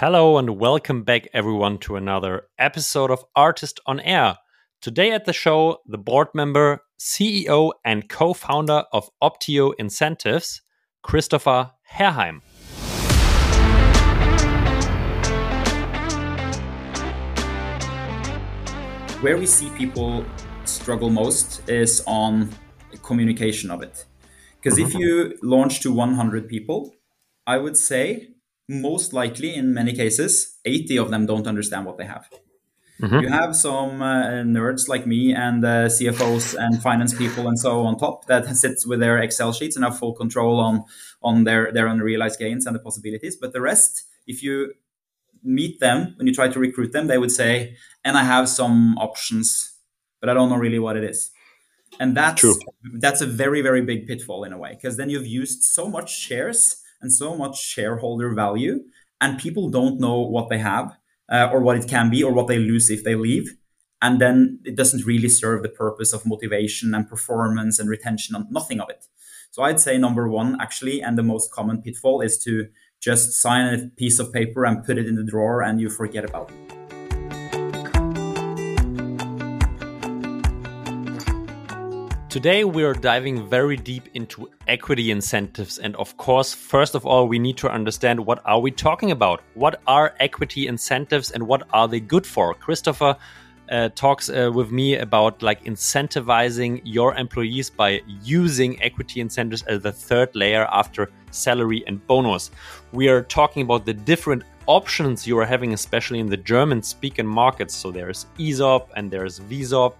[0.00, 4.38] Hello and welcome back, everyone, to another episode of ARRtist on Air.
[4.80, 10.62] Today at the show, the board member, CEO, and co founder of Optio Incentives,
[11.04, 12.40] Christoffer Herheim.
[19.20, 20.24] Where we see people
[20.64, 22.48] struggle most is on
[23.02, 24.06] communication of it.
[24.62, 24.98] Because if mm-hmm.
[24.98, 26.94] you launch to 100 people,
[27.46, 28.28] I would say
[28.70, 32.30] most likely in many cases 80 of them don't understand what they have
[33.00, 33.18] mm-hmm.
[33.18, 37.80] you have some uh, nerds like me and uh, cfos and finance people and so
[37.80, 40.84] on top that sits with their excel sheets and have full control on
[41.20, 44.72] on their their unrealized gains and the possibilities but the rest if you
[45.42, 48.96] meet them when you try to recruit them they would say and i have some
[48.98, 49.72] options
[50.20, 51.32] but i don't know really what it is
[51.98, 52.54] and that's True.
[53.00, 56.16] that's a very very big pitfall in a way because then you've used so much
[56.16, 58.84] shares and so much shareholder value,
[59.20, 60.96] and people don't know what they have
[61.30, 63.56] uh, or what it can be or what they lose if they leave.
[64.02, 68.50] And then it doesn't really serve the purpose of motivation and performance and retention, and
[68.50, 69.06] nothing of it.
[69.50, 72.68] So I'd say number one, actually, and the most common pitfall is to
[73.00, 76.24] just sign a piece of paper and put it in the drawer and you forget
[76.24, 76.79] about it.
[82.30, 85.80] Today, we are diving very deep into equity incentives.
[85.80, 89.42] And of course, first of all, we need to understand what are we talking about?
[89.54, 92.54] What are equity incentives and what are they good for?
[92.54, 93.16] Christoffer
[93.68, 99.82] uh, talks uh, with me about like incentivizing your employees by using equity incentives as
[99.82, 102.52] the third layer after salary and bonus.
[102.92, 107.26] We are talking about the different options you are having, especially in the German speaking
[107.26, 107.74] markets.
[107.74, 109.94] So there's ESOP and there's VSOP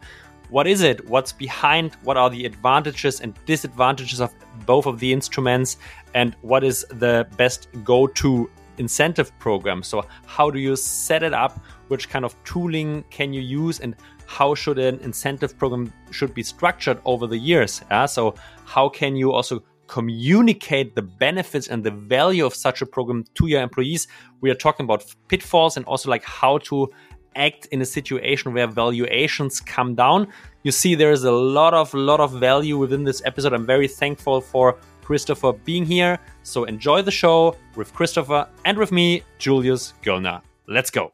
[0.51, 1.09] what is it?
[1.09, 1.95] What's behind?
[2.03, 4.35] What are the advantages and disadvantages of
[4.67, 5.77] both of the instruments?
[6.15, 9.83] And what is the best go to incentive program?
[9.83, 11.61] So, how do you set it up?
[11.89, 13.81] Which kind of tooling can you use?
[13.81, 13.95] And
[14.27, 17.83] how should an incentive program should be structured over the years?
[17.91, 18.07] Yeah?
[18.07, 23.25] So, how can you also communicate the benefits and the value of such a program
[23.35, 24.09] to your employees?
[24.41, 26.91] We are talking about pitfalls and also like how to
[27.37, 30.29] act in a situation where valuations come down.
[30.63, 33.53] You see, there is a lot of lot of value within this episode.
[33.53, 36.19] I'm very thankful for Christoffer being here.
[36.43, 40.41] So enjoy the show with Christoffer and with me, Julius Göllner.
[40.67, 41.13] Let's go.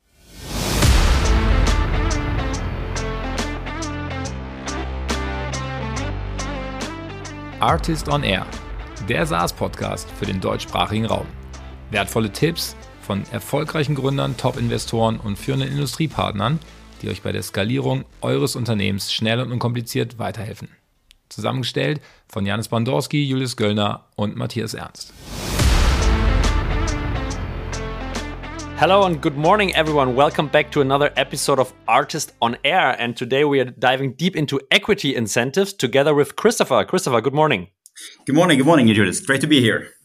[7.60, 8.46] ARRtist on Air,
[9.08, 11.26] der SaaS-Podcast für den deutschsprachigen Raum.
[11.90, 12.76] Wertvolle Tipps
[13.06, 16.58] von erfolgreichen Gründern, Top-Investoren und führenden Industriepartnern,
[17.00, 20.68] die euch bei der Skalierung eures Unternehmens schnell und unkompliziert weiterhelfen.
[21.28, 25.12] Zusammengestellt von Janis Bandorski, Julius Göllner und Matthias Ernst.
[28.78, 30.16] Hello and good morning, everyone.
[30.16, 33.00] Welcome back to another episode of Artist on Air.
[33.00, 36.84] And today we are diving deep into equity incentives together with Christopher.
[36.84, 37.68] Christopher, good morning.
[38.26, 38.58] Good morning.
[38.58, 39.20] Good morning, Julius.
[39.24, 39.95] Great to be here.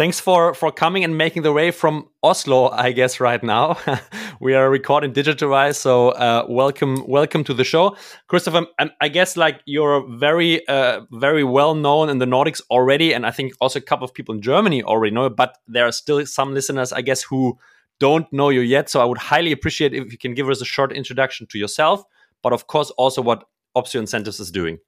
[0.00, 3.76] Thanks for for coming and making the way from Oslo, I guess right now.
[4.40, 7.94] we are recording digitalized, so uh, welcome welcome to the show,
[8.26, 8.64] Christoffer.
[8.78, 13.26] I, I guess like you're very uh, very well known in the Nordics already, and
[13.26, 15.28] I think also a couple of people in Germany already know.
[15.28, 17.58] But there are still some listeners, I guess, who
[17.98, 18.88] don't know you yet.
[18.88, 22.02] So I would highly appreciate if you can give us a short introduction to yourself,
[22.42, 23.44] but of course also what
[23.76, 24.78] Optio Incentives is doing.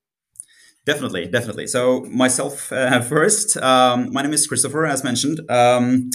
[0.84, 1.66] Definitely, definitely.
[1.68, 3.56] So myself uh, first.
[3.56, 5.40] Um, my name is Christoffer, as mentioned.
[5.48, 6.10] Um,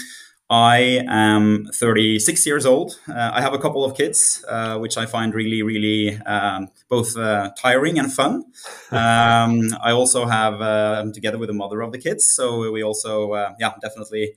[0.50, 3.00] I am 36 years old.
[3.08, 7.18] Uh, I have a couple of kids, uh, which I find really, really um, both
[7.18, 8.46] uh, tiring and fun.
[8.92, 13.34] Um, I also have, uh, together with the mother of the kids, so we also,
[13.34, 14.36] uh, yeah, definitely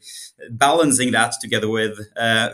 [0.51, 1.97] balancing that together with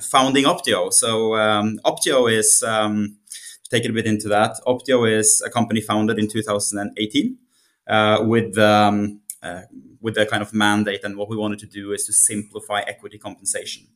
[0.03, 0.93] founding Optio.
[0.93, 3.17] So um, Optio is, um,
[3.65, 7.39] to take it a bit into that, Optio is a company founded in 2018
[7.87, 9.63] uh, with um, uh,
[10.01, 13.19] with the kind of mandate and what we wanted to do is to simplify equity
[13.19, 13.87] compensation.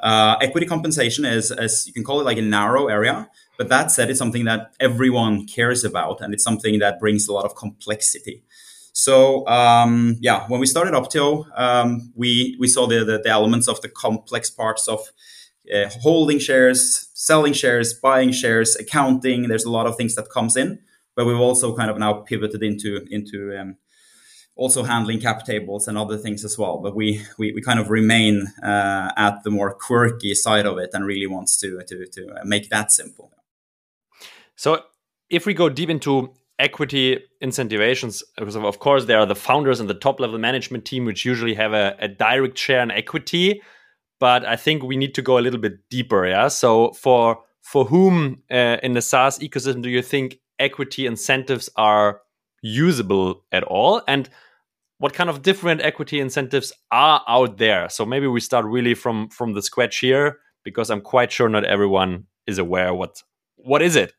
[0.00, 3.90] Uh, equity compensation is, as you can call it, like a narrow area, but that
[3.90, 7.54] said, it's something that everyone cares about, and it's something that brings a lot of
[7.54, 8.42] complexity.
[8.92, 13.68] So um, yeah, when we started Optio, um, we we saw the, the, the elements
[13.68, 15.00] of the complex parts of
[15.72, 19.48] uh, holding shares, selling shares, buying shares, accounting.
[19.48, 20.80] There's a lot of things that comes in
[21.16, 23.76] but we've also kind of now pivoted into into um,
[24.56, 26.78] also handling cap tables and other things as well.
[26.78, 30.90] But we we, we kind of remain uh, at the more quirky side of it
[30.92, 33.30] and really wants to to to make that simple.
[34.56, 34.82] So
[35.28, 39.94] if we go deep into equity incentivations, of course there are the founders and the
[39.94, 43.62] top level management team, which usually have a, a direct share in equity.
[44.20, 46.26] but I think we need to go a little bit deeper.
[46.26, 46.48] Yeah.
[46.48, 52.20] So for for whom uh, in the SaaS ecosystem do you think equity incentives are
[52.62, 54.02] usable at all?
[54.06, 54.28] And
[54.98, 57.88] what kind of different equity incentives are out there?
[57.88, 61.64] So maybe we start really from from the scratch here, because I'm quite sure not
[61.64, 63.22] everyone is aware what
[63.56, 64.12] what is it.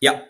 [0.00, 0.22] Yeah.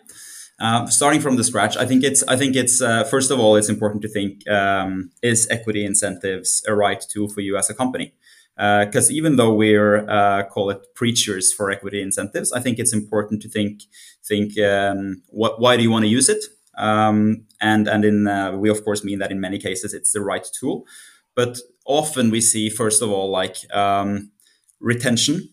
[0.59, 2.23] Uh, starting from the scratch, I think it's.
[2.23, 2.81] I think it's.
[2.81, 7.27] Uh, first of all, it's important to think: um, is equity incentives a right tool
[7.27, 8.13] for you as a company?
[8.55, 12.93] Because uh, even though we're uh, call it preachers for equity incentives, I think it's
[12.93, 13.83] important to think
[14.23, 16.43] think um, what why do you want to use it,
[16.77, 20.21] um, and and in uh, we of course mean that in many cases it's the
[20.21, 20.85] right tool,
[21.35, 24.31] but often we see first of all like um,
[24.79, 25.52] retention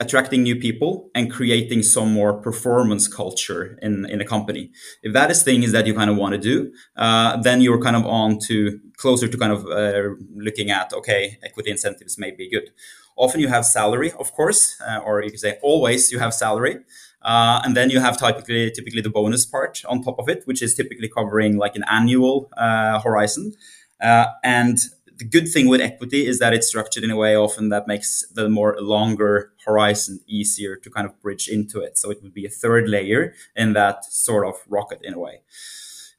[0.00, 4.70] attracting new people and creating some more performance culture in, in a company.
[5.02, 7.96] If that is things that you kind of want to do, uh, then you're kind
[7.96, 12.48] of on to closer to kind of uh, looking at, okay, equity incentives may be
[12.50, 12.70] good.
[13.16, 16.78] Often you have salary, of course, uh, or you can say always you have salary.
[17.22, 20.62] Uh, and then you have typically typically the bonus part on top of it, which
[20.62, 23.52] is typically covering like an annual uh, horizon.
[24.00, 24.78] Uh, and
[25.20, 28.24] the good thing with equity is that it's structured in a way often that makes
[28.34, 31.98] the more longer horizon easier to kind of bridge into it.
[31.98, 35.42] So it would be a third layer in that sort of rocket in a way.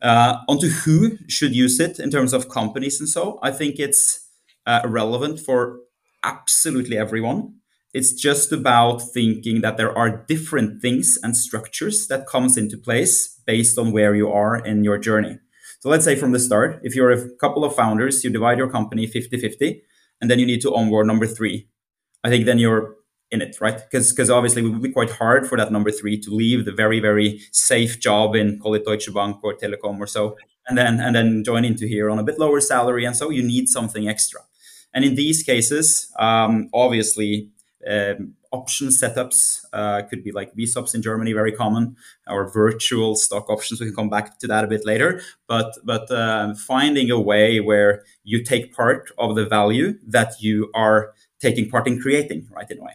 [0.03, 4.29] Uh, onto who should use it in terms of companies and so, I think it's
[4.67, 5.79] uh, relevant for
[6.23, 7.55] absolutely everyone.
[7.95, 13.39] It's just about thinking that there are different things and structures that comes into place
[13.47, 15.39] based on where you are in your journey.
[15.81, 18.69] So let's say from the start, if you're a couple of founders, you divide your
[18.69, 19.81] company 50 50,
[20.21, 21.67] and then you need to onboard number three.
[22.23, 22.97] I think then you're
[23.31, 23.77] in it, right?
[23.77, 26.71] Because because obviously it would be quite hard for that number three to leave the
[26.71, 30.37] very very safe job in call it Deutsche Bank or Telecom or so,
[30.67, 33.41] and then and then join into here on a bit lower salary, and so you
[33.41, 34.41] need something extra.
[34.93, 37.49] And in these cases, um, obviously,
[37.89, 41.95] um, option setups uh, could be like VSOPs in Germany, very common,
[42.27, 43.79] or virtual stock options.
[43.79, 45.21] We can come back to that a bit later.
[45.47, 50.69] But but uh, finding a way where you take part of the value that you
[50.75, 52.69] are taking part in creating, right?
[52.69, 52.93] In a way,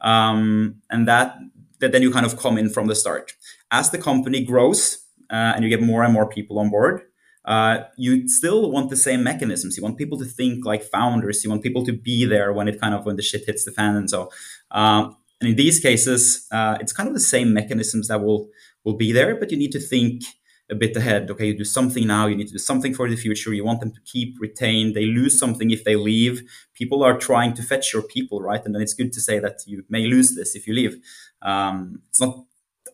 [0.00, 1.36] um, and that
[1.80, 3.34] that then you kind of come in from the start.
[3.70, 7.02] As the company grows uh, and you get more and more people on board,
[7.44, 9.76] uh, you still want the same mechanisms.
[9.76, 11.44] You want people to think like founders.
[11.44, 13.72] You want people to be there when it kind of when the shit hits the
[13.72, 13.96] fan.
[13.96, 14.30] And so,
[14.70, 18.48] um, and in these cases, uh, it's kind of the same mechanisms that will
[18.84, 20.22] will be there, but you need to think
[20.70, 21.30] a bit ahead.
[21.30, 22.26] Okay, you do something now.
[22.26, 23.52] You need to do something for the future.
[23.52, 24.94] You want them to keep retained.
[24.94, 26.42] They lose something if they leave.
[26.74, 28.64] People are trying to fetch your people, right?
[28.64, 30.96] And then it's good to say that you may lose this if you leave.
[31.42, 32.44] Um, it's not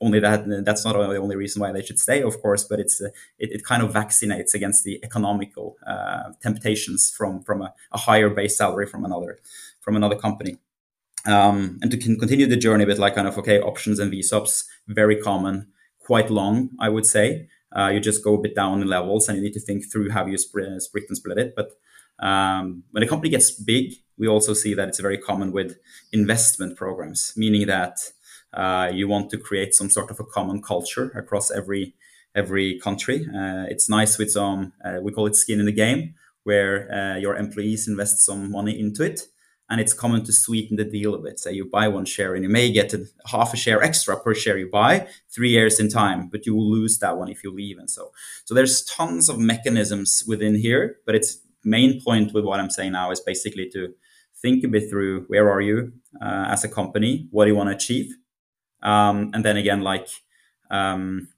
[0.01, 3.01] only that that's not the only reason why they should stay, of course, but it's
[3.01, 3.09] uh,
[3.39, 8.31] it, it, kind of vaccinates against the economical uh, temptations from from a, a, higher
[8.31, 9.39] base salary from another
[9.81, 10.59] from another company.
[11.27, 14.65] Um, and to continue the journey a bit like kind of okay options and VSOPs
[14.89, 15.69] very common,
[15.99, 17.49] quite long I would say.
[17.77, 20.11] Uh, you just go a bit down in levels and you need to think through
[20.11, 21.55] how you split, split and split it.
[21.55, 21.71] But
[22.19, 25.79] um, when a company gets big, we also see that it's very common with
[26.13, 27.99] investment programs, meaning that
[28.53, 31.95] uh, you want to create some sort of a common culture across every
[32.35, 33.27] every country.
[33.27, 36.15] Uh, it's nice with some uh, we call it skin in the game,
[36.45, 39.23] where uh, your employees invest some money into it,
[39.69, 41.39] and it's common to sweeten the deal a bit.
[41.39, 44.35] Say you buy one share and you may get a, half a share extra per
[44.35, 47.53] share you buy three years in time, but you will lose that one if you
[47.53, 48.13] leave, and so
[48.45, 52.93] so there's tons of mechanisms within here, but its main point with what I'm saying
[52.93, 53.95] now is basically to
[54.41, 57.69] think a bit through where are you uh, as a company, what do you want
[57.69, 58.15] to achieve,
[58.83, 60.09] um, and then again, like
[60.71, 61.29] um,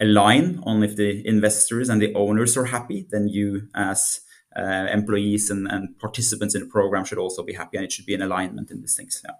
[0.00, 4.20] align on if the investors and the owners are happy, then you as
[4.56, 8.04] uh, employees and, and, participants in the program should also be happy, and it should
[8.04, 9.22] be an alignment in these things.
[9.24, 9.36] Yeah.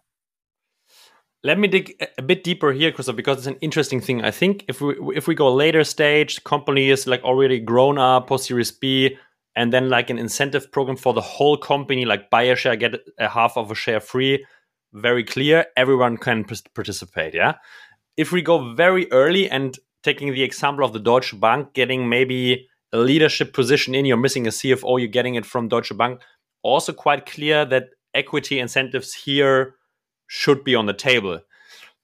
[1.45, 4.25] Let me dig a bit deeper here, Christoph, because it's an interesting thing.
[4.25, 8.29] I think if we if we go later stage, company is like already grown up,
[8.29, 9.19] post Series B,
[9.57, 12.95] and then like an incentive program for the whole company, like buy a share, get
[13.19, 14.47] a half of a share free
[14.93, 16.45] very clear everyone can
[16.75, 17.55] participate yeah?
[18.17, 22.69] If we go very early and taking the example of the deutsche bank getting maybe
[22.93, 26.21] a leadership position in you're missing a cfo you're getting it from deutsche bank
[26.63, 29.75] also quite clear that equity incentives here
[30.27, 31.41] should be on the table.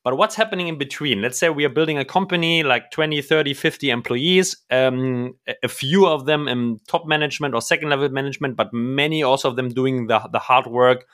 [0.05, 1.21] But what's happening in between?
[1.21, 6.07] Let's say we are building a company like 20 30 50 employees um, a few
[6.07, 10.07] of them in top management or second level management but many also of them doing
[10.07, 11.05] the, the hard work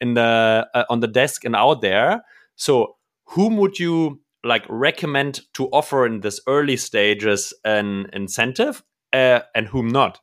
[0.00, 2.24] in the uh, on the desk and out there.
[2.56, 2.96] So
[3.26, 8.82] whom would you like recommend to offer in this early stages an incentive
[9.12, 10.20] uh, and whom not?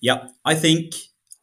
[0.00, 0.94] Yeah, I think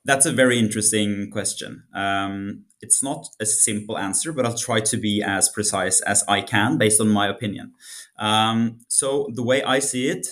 [0.05, 1.83] That's a very interesting question.
[1.93, 6.41] Um, it's not a simple answer, but I'll try to be as precise as I
[6.41, 7.71] can based on my opinion.
[8.19, 10.27] Um, so the way I see it,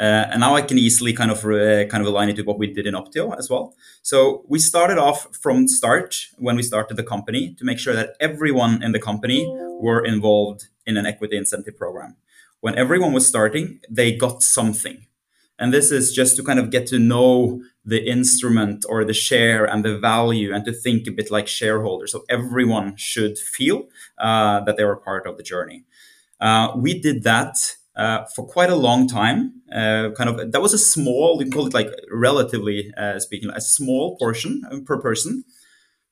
[0.00, 2.58] uh, and now I can easily kind of uh, kind of align it to what
[2.58, 3.74] we did in Optio as well.
[4.02, 8.16] So we started off from start when we started the company to make sure that
[8.20, 9.46] everyone in the company
[9.80, 12.16] were involved in an equity incentive program.
[12.60, 15.06] When everyone was starting, they got something.
[15.58, 19.64] And this is just to kind of get to know the instrument or the share
[19.64, 22.10] and the value and to think a bit like shareholders.
[22.10, 23.84] So everyone should feel
[24.18, 25.84] uh, that they were part of the journey.
[26.40, 29.62] Uh, we did that uh, for quite a long time.
[29.72, 33.60] Uh, kind of that was a small, we call it like relatively uh, speaking, a
[33.60, 35.44] small portion per person.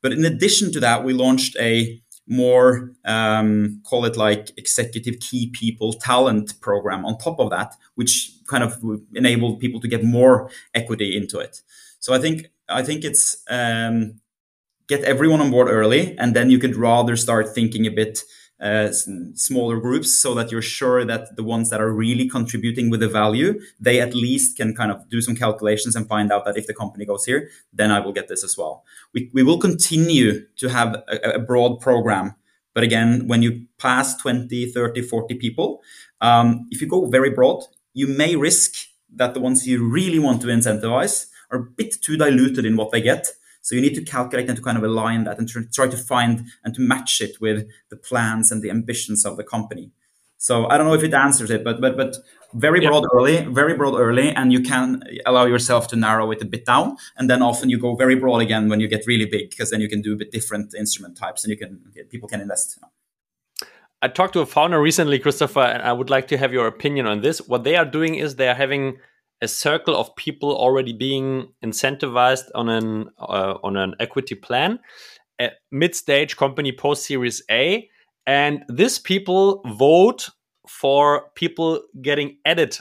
[0.00, 5.50] But in addition to that, we launched a more um, call it like executive key
[5.50, 8.82] people talent program on top of that, which kind of
[9.14, 11.62] enabled people to get more equity into it.
[11.98, 14.20] So I think I think it's um,
[14.88, 18.22] get everyone on board early, and then you could rather start thinking a bit
[18.62, 23.00] uh, smaller groups so that you're sure that the ones that are really contributing with
[23.00, 26.57] the value, they at least can kind of do some calculations and find out that
[26.57, 28.85] if the company goes here, then I will get this as well.
[29.12, 32.37] We, we will continue to have a, a broad program.
[32.73, 35.83] But again, when you pass 20, 30, 40 people,
[36.21, 37.64] um, if you go very broad,
[37.95, 38.75] you may risk
[39.14, 42.92] that the ones you really want to incentivize are a bit too diluted in what
[42.92, 43.28] they get
[43.62, 46.45] so you need to calculate and to kind of align that and try to find
[46.64, 49.90] and to match it with the plans and the ambitions of the company.
[50.37, 52.16] So I don't know if it answers it, but but but
[52.52, 56.45] very broad early, very broad early, and you can allow yourself to narrow it a
[56.45, 59.50] bit down, and then often you go very broad again when you get really big,
[59.50, 62.40] because then you can do a bit different instrument types, and you can people can
[62.40, 62.76] invest.
[64.02, 67.07] I talked to a founder recently, Christoffer, and I would like to have your opinion
[67.07, 67.38] on this.
[67.47, 68.99] What they are doing is they are having
[69.42, 74.78] a circle of people already being incentivized on an uh, on an equity plan,
[75.70, 77.88] mid stage company post Series A,
[78.26, 80.30] and these people vote
[80.68, 82.78] for people getting added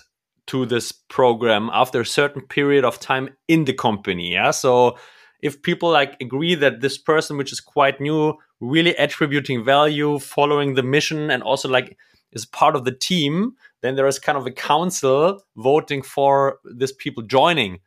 [0.48, 4.34] to this program after a certain period of time in the company.
[4.34, 4.98] Yeah, so
[5.42, 10.76] if people like agree that this person, which is quite new, really attributing value, following
[10.76, 11.98] the mission, and also like
[12.34, 16.92] is part of the team, then there is kind of a council voting for these
[16.92, 17.80] people joining.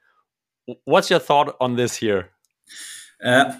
[0.85, 2.31] What's your thought on this here?
[3.23, 3.53] Uh,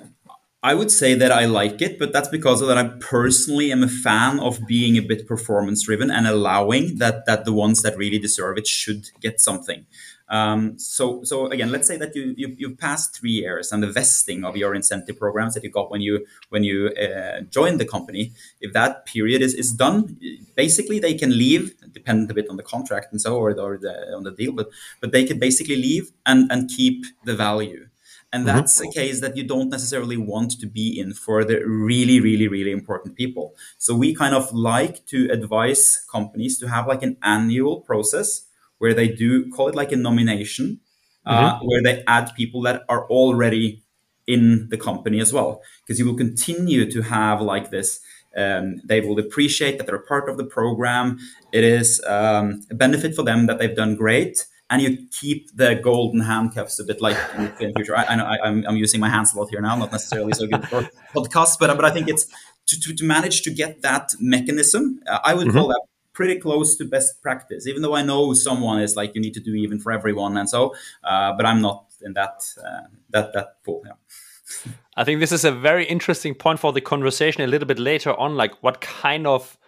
[0.63, 3.89] I would say that I like it, but that's because that I personally am a
[3.89, 8.19] fan of being a bit performance driven and allowing that that the ones that really
[8.19, 9.87] deserve it should get something.
[10.29, 13.91] Um, so, so again, let's say that you, you you've passed three years and the
[13.91, 17.85] vesting of your incentive programs that you got when you when you uh, joined the
[17.85, 18.33] company.
[18.61, 20.19] If that period is, is done,
[20.55, 24.15] basically they can leave, dependent a bit on the contract and so or, or the,
[24.15, 24.69] on the deal, but
[25.01, 27.89] but they can basically leave and and keep the value.
[28.33, 28.57] And mm-hmm.
[28.57, 28.89] that's mm-hmm.
[28.89, 32.73] a case that you don't necessarily want to be in for the really, really, really
[32.73, 33.55] important people.
[33.79, 38.47] So we kind of like to advise companies to have like an annual process
[38.85, 40.79] where they do call it like a nomination,
[41.25, 41.67] uh, mm-hmm.
[41.67, 43.83] where they add people that are already
[44.27, 48.01] in the company as well, because you will continue to have like this.
[48.37, 51.19] Um, they will appreciate that they're part of the program.
[51.51, 55.77] It is um, a benefit for them that they've done great, and you keep the
[55.77, 57.97] golden handcuffs a bit like in the future.
[57.97, 60.47] I, I know I, am using my hands a lot here now, not necessarily so
[60.47, 60.83] good for
[61.17, 62.27] podcasts, but but I think it's
[62.67, 65.01] to, to, to manage to get that mechanism.
[65.09, 65.57] Uh, I would mm-hmm.
[65.57, 69.21] call that pretty close to best practice, even though I know someone is like you
[69.21, 70.75] need to do even for everyone, and so.
[71.03, 73.83] Uh, but I'm not in that uh, that that pool.
[73.85, 74.73] Yeah.
[74.97, 78.19] I think this is a very interesting point for the conversation a little bit later
[78.19, 78.37] on.
[78.37, 79.59] Like, what kind of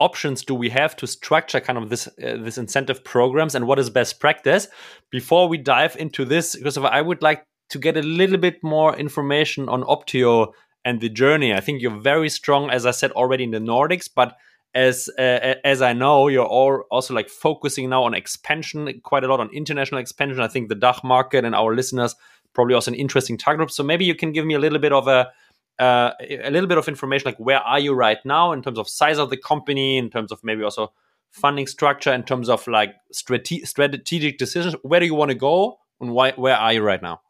[0.00, 3.78] options do we have to structure kind of this uh, this incentive programs, and what
[3.78, 4.66] is best practice?
[5.10, 8.96] Before we dive into this, because I would like to get a little bit more
[8.96, 10.52] information on Optio
[10.84, 11.54] and the journey.
[11.54, 14.36] I think you're very strong, as I said already in the Nordics, but
[14.74, 19.28] as uh, as I know, you're all also like focusing now on expansion, quite a
[19.28, 20.40] lot on international expansion.
[20.40, 22.14] I think the DACH market and our listeners
[22.54, 23.70] probably also an interesting target group.
[23.70, 25.30] So maybe you can give me a little bit of a
[25.78, 28.88] uh, a little bit of information, like where are you right now in terms of
[28.88, 30.92] size of the company, in terms of maybe also
[31.30, 34.76] funding structure, in terms of like strate- strategic decisions.
[34.82, 36.32] Where do you want to go, and why?
[36.32, 37.20] Where are you right now?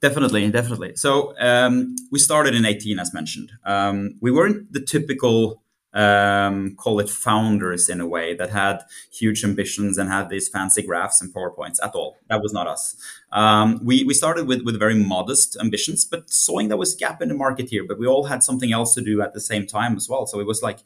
[0.00, 0.94] Definitely, definitely.
[0.96, 3.52] So um, we started in 18, as mentioned.
[3.64, 5.62] Um, we weren't the typical
[5.96, 10.82] um, call it founders in a way that had huge ambitions and had these fancy
[10.82, 12.18] graphs and PowerPoints at all.
[12.28, 12.96] That was not us.
[13.32, 17.28] Um, we, we started with, with very modest ambitions, but sawing there was gap in
[17.28, 19.96] the market here, but we all had something else to do at the same time
[19.96, 20.26] as well.
[20.26, 20.80] So it was like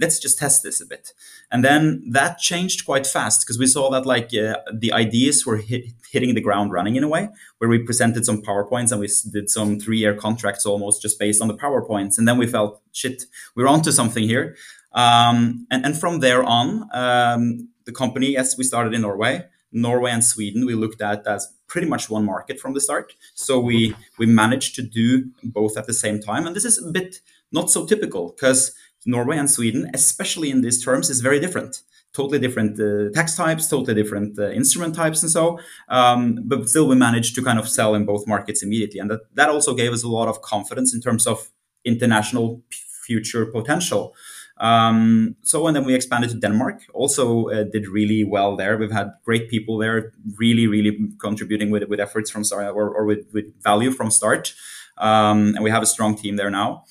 [0.00, 1.12] let's just test this a bit.
[1.50, 5.58] And then that changed quite fast because we saw that like uh, the ideas were
[5.58, 9.08] hit, hitting the ground running in a way where we presented some PowerPoints and we
[9.32, 12.18] did some three year contracts almost just based on the PowerPoints.
[12.18, 13.24] And then we felt, shit,
[13.54, 14.56] we're onto something here.
[14.92, 19.44] Um, and, and from there on, um, the company, yes, we started in Norway.
[19.72, 23.14] Norway and Sweden, we looked at as pretty much one market from the start.
[23.34, 26.46] So we we managed to do both at the same time.
[26.46, 27.20] And this is a bit
[27.50, 28.74] not so typical because
[29.06, 31.82] Norway and Sweden, especially in these terms, is very different.
[32.12, 35.58] Totally different uh, tax types, totally different uh, instrument types, and so.
[35.88, 39.20] Um, but still, we managed to kind of sell in both markets immediately, and that
[39.34, 41.50] that also gave us a lot of confidence in terms of
[41.84, 42.62] international
[43.04, 44.14] future potential.
[44.58, 46.82] Um, so and then we expanded to Denmark.
[46.94, 48.78] Also uh, did really well there.
[48.78, 53.04] We've had great people there, really, really contributing with with efforts from start or, or
[53.04, 54.54] with, with value from start.
[54.98, 56.84] Um, and we have a strong team there now.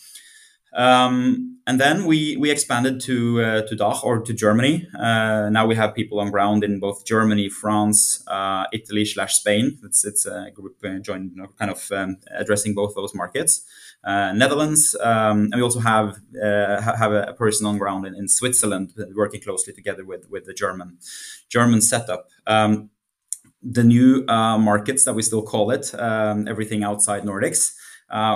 [0.75, 4.87] Um, and then we we expanded to uh, to DACH or to Germany.
[4.99, 9.79] Uh, now we have people on ground in both Germany, France, uh, Italy slash Spain.
[9.83, 13.65] It's it's a group uh, joined, kind of um, addressing both those markets.
[14.03, 18.27] Uh, Netherlands, um, and we also have uh, have a, person on ground in, in,
[18.27, 20.97] Switzerland working closely together with with the German
[21.47, 22.27] German setup.
[22.45, 22.89] Um,
[23.61, 27.73] the new markets that we still call it, um, everything outside Nordics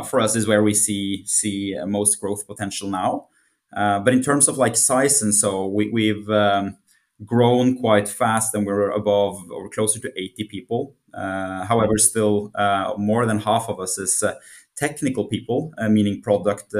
[0.03, 3.27] for us is where we see see uh, most growth potential now.
[3.75, 6.77] Uh, but in terms of like size and so, we, have um,
[7.25, 10.95] grown quite fast and we're above or closer to 80 people.
[11.13, 14.35] Uh, however, still uh, more than half of us is uh,
[14.77, 16.71] technical people, meaning product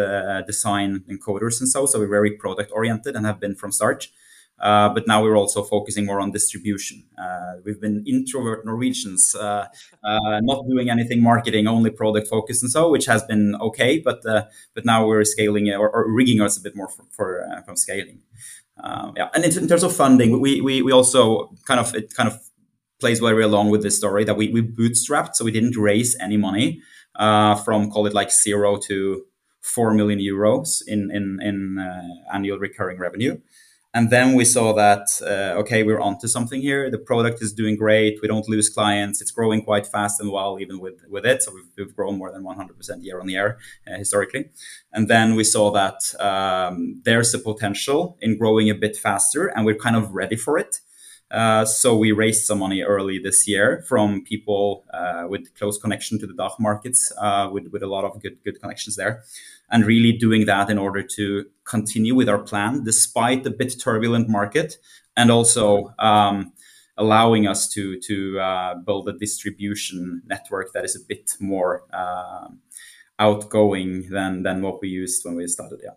[0.48, 1.86] design and coders and so.
[1.86, 4.08] So we're very product oriented and have been from start.
[4.60, 7.04] Uh, but now we're also focusing more on distribution.
[7.18, 9.68] Uh, we've been introvert Norwegians, uh,
[10.04, 14.00] uh not doing anything marketing, only product focused and so, which has been okay.
[14.00, 17.48] But uh, but now we're scaling or, or, rigging us a bit more for, for
[17.48, 18.22] uh, from scaling.
[18.84, 22.14] Um, yeah, and in, in, terms of funding, we, we we also kind of it
[22.16, 22.40] kind of
[23.00, 26.38] plays very along with this story that we we bootstrapped, so we didn't raise any
[26.38, 26.82] money
[27.16, 29.24] from call it like zero to
[29.62, 31.78] four million euros in in in
[32.34, 33.38] annual recurring revenue.
[33.98, 36.92] And then we saw that, uh, okay, we're onto something here.
[36.92, 38.20] The product is doing great.
[38.22, 39.22] We don't lose clients.
[39.24, 41.42] It's growing quite fast and well, even with, with it.
[41.42, 44.52] So we've, we've grown more than 100% year on year uh, historically.
[44.94, 49.66] And then we saw that um, there's a potential in growing a bit faster, and
[49.66, 50.80] we're kind of ready for it.
[51.32, 56.20] Uh, so we raised some money early this year from people uh, with close connection
[56.20, 59.24] to the DACH markets, uh, with, with a lot of good good connections there
[59.70, 64.30] and really doing that in order to continue with our plan despite the bit turbulent
[64.30, 64.78] market
[65.16, 66.54] and also um,
[66.98, 72.48] allowing us to to uh, build a distribution network that is a bit more uh,
[73.20, 75.92] outgoing than than what we used when we started yeah.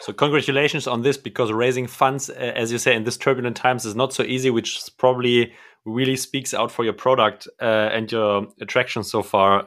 [0.00, 3.94] So congratulations on this because raising funds as you say in this turbulent times is
[3.94, 5.52] not so easy which probably
[5.84, 9.64] really speaks out for your product uh, and your attraction so far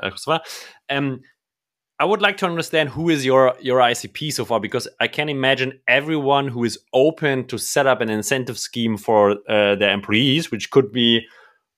[0.90, 1.22] um,
[2.00, 5.30] I would like to understand who is your your ICP so far because I can
[5.30, 10.52] imagine everyone who is open to set up an incentive scheme for uh, their employees,
[10.52, 11.26] which could be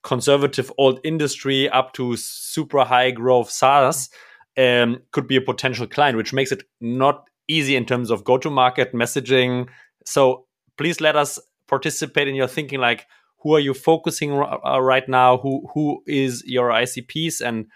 [0.04, 4.10] conservative old industry up to super high growth SaaS,
[4.58, 8.38] um, could be a potential client, which makes it not easy in terms of go
[8.38, 9.68] to market messaging.
[10.06, 10.46] So
[10.78, 12.80] please let us participate in your thinking.
[12.82, 13.06] Like,
[13.42, 15.38] who are you focusing uh, right now?
[15.38, 17.68] Who who is your ICPs and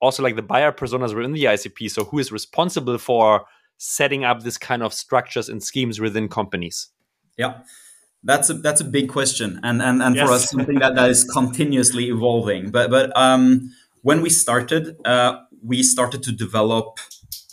[0.00, 1.90] also like the buyer personas within the ICP.
[1.90, 3.46] So who is responsible for
[3.78, 6.88] setting up this kind of structures and schemes within companies?
[7.36, 7.60] Yeah.
[8.26, 10.26] That's a that's a big question, and and, and yes.
[10.26, 12.70] for us something that, that is continuously evolving.
[12.70, 16.98] But but um, when we started, uh, we started to develop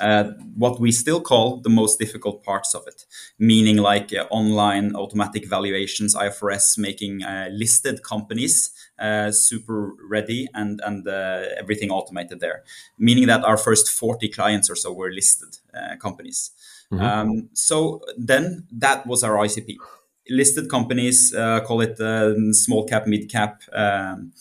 [0.04, 3.06] uh, what we still call the most difficult parts of it,
[3.40, 10.82] meaning like uh, online automatic valuations, IFRS, making uh, listed companies uh, super ready and
[10.86, 12.64] and uh, everything automated there,
[12.98, 16.52] meaning that our first 40 clients or so were listed uh, companies.
[16.92, 17.04] Mm-hmm.
[17.04, 19.78] Um, so then that was our ICP.
[20.30, 21.34] Listed companies,
[21.68, 21.98] call it
[22.56, 23.62] small cap, mid cap.
[23.74, 24.32] Um,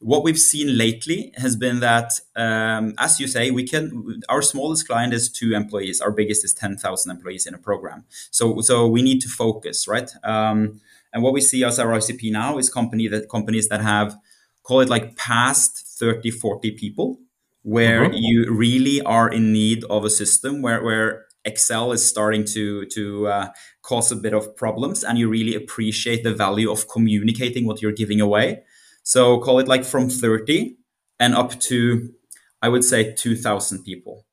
[0.00, 4.20] what we've seen lately has been that, um, as you say, we can.
[4.28, 6.00] Our smallest client is two employees.
[6.00, 8.04] Our biggest is ten thousand employees in a program.
[8.30, 10.10] So, so we need to focus, right?
[10.22, 10.80] Um,
[11.12, 14.16] and what we see as our ICP now is company that companies that have
[14.62, 17.18] call it like past 30, 40 people,
[17.62, 18.16] where mm-hmm.
[18.16, 23.26] you really are in need of a system where where Excel is starting to to
[23.26, 23.48] uh,
[23.82, 27.90] cause a bit of problems, and you really appreciate the value of communicating what you're
[27.90, 28.62] giving away
[29.08, 30.76] so call it like from 30
[31.18, 32.12] and up to,
[32.60, 34.26] I would say, 2,000 people.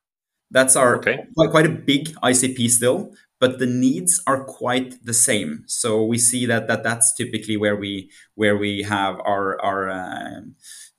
[0.52, 1.28] That's our okay.
[1.38, 5.64] quite, quite a big ICP still, but the needs are quite the same.
[5.68, 10.42] So we see that, that that's typically where we where we have our our uh,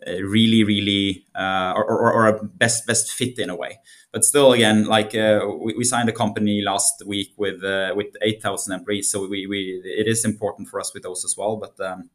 [0.07, 3.79] uh really really uh, or, or, or, a best best fit in a way.
[4.11, 8.07] But still, again, like uh, we, we, signed a company last week with uh, with
[8.23, 11.57] eight thousand employees, so we, we it is important for us with those as well.
[11.57, 12.09] But um,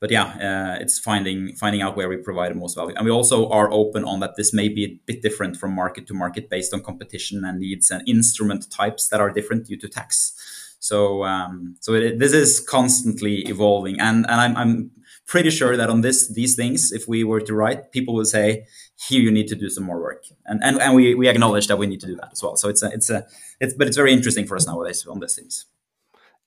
[0.00, 3.10] but yeah, uh, it's finding finding out where we provide the most value, and we
[3.10, 4.34] also are open on that.
[4.36, 7.90] This may be a bit different from market to market based on competition and needs
[7.90, 10.76] and instrument types that are different due to tax.
[10.80, 14.90] So um, so it, this is constantly evolving, and and I'm, I'm
[15.26, 18.64] pretty sure that on this these things, if we were to write, people would say,
[19.06, 21.76] "Here, you need to do some more work," and and, and we, we acknowledge that
[21.76, 22.56] we need to do that as well.
[22.56, 23.26] So it's a it's a
[23.60, 25.66] it's but it's very interesting for us nowadays on these things.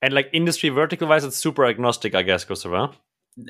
[0.02, 2.94] And like industry vertical wise, it's super agnostic, I guess, Christoffer.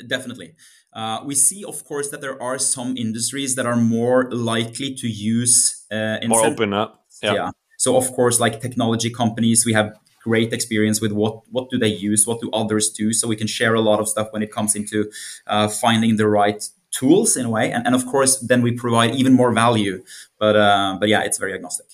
[0.07, 0.55] Definitely.
[0.93, 5.07] Uh, we see, of course, that there are some industries that are more likely to
[5.07, 7.05] use uh, more open up.
[7.21, 7.33] Yeah.
[7.33, 7.51] yeah.
[7.77, 11.93] So, of course, like technology companies, we have great experience with what what do they
[12.09, 14.51] use, what do others do, so we can share a lot of stuff when it
[14.51, 15.11] comes into
[15.47, 19.15] uh, finding the right tools in a way, and, and of course, then we provide
[19.15, 20.03] even more value.
[20.39, 21.87] But uh, but yeah, it's very agnostic.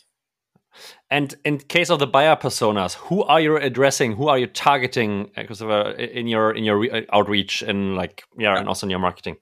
[1.11, 4.15] And in case of the buyer personas, who are you addressing?
[4.15, 8.53] Who are you targeting, uh, Christoffer, in your in your uh, outreach and like yeah,
[8.53, 8.59] yeah.
[8.59, 9.37] and also in your marketing?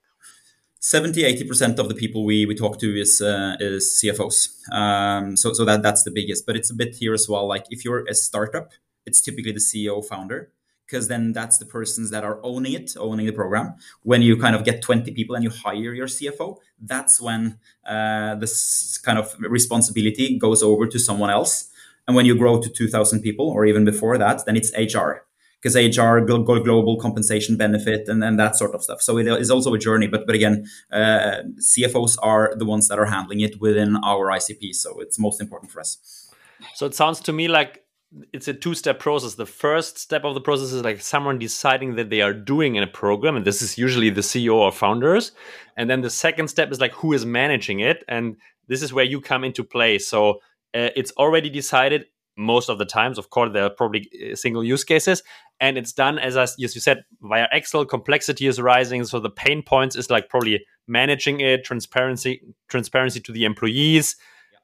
[0.80, 5.52] 70 80% of the people we, we talk to is uh, is cfos um, so
[5.52, 8.06] so that that's the biggest but it's a bit here as well like if you're
[8.08, 8.72] a startup
[9.06, 10.52] it's typically the ceo founder
[10.88, 13.76] because then that's the persons that are owning it, owning the program.
[14.04, 18.36] When you kind of get 20 people and you hire your CFO, that's when uh,
[18.36, 21.70] this kind of responsibility goes over to someone else.
[22.08, 25.26] And when you grow to 2,000 people or even before that, then it's HR
[25.62, 29.02] because HR, global compensation benefit, and, and that sort of stuff.
[29.02, 30.08] So it is also a journey.
[30.08, 34.76] But but again, uh, CFOs are the ones that are handling it within our ICP.
[34.76, 36.32] So it's most important for us.
[36.76, 37.84] So it sounds to me like
[38.32, 39.36] it's a two step process.
[39.36, 42.84] The first step of the process is like someone deciding that they are doing in
[42.84, 45.32] a program, and this is usually the CEO or founders.
[45.76, 49.06] And then the second step is like who is managing it, and this is where
[49.06, 50.00] you come into play.
[50.00, 50.36] So
[50.74, 52.06] uh, it's already decided
[52.38, 53.18] most of the times.
[53.18, 55.22] Of course, there are probably uh, single use cases,
[55.60, 57.86] and it's done as I, as you said via Excel.
[57.86, 63.34] Complexity is rising, so the pain points is like probably managing it, transparency, transparency to
[63.34, 64.16] the employees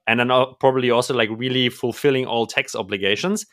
[0.08, 3.46] and then probably also like really fulfilling all tax obligations.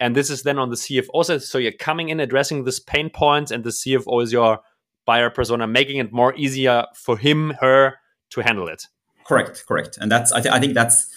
[0.00, 1.42] And this is then on the CFO side.
[1.42, 4.60] So you're coming in addressing this pain and the CFO is your
[5.06, 7.94] buyer persona, making it more easier for him, her
[8.30, 8.84] to handle it.
[9.24, 9.98] Correct, correct.
[10.00, 11.08] And that's I, th- I think that's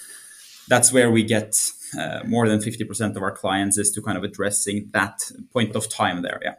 [0.68, 1.58] that's where we get
[2.00, 5.20] uh, more than 50% of our clients is to kind of addressing that
[5.52, 6.40] point of time there.
[6.44, 6.56] Yeah.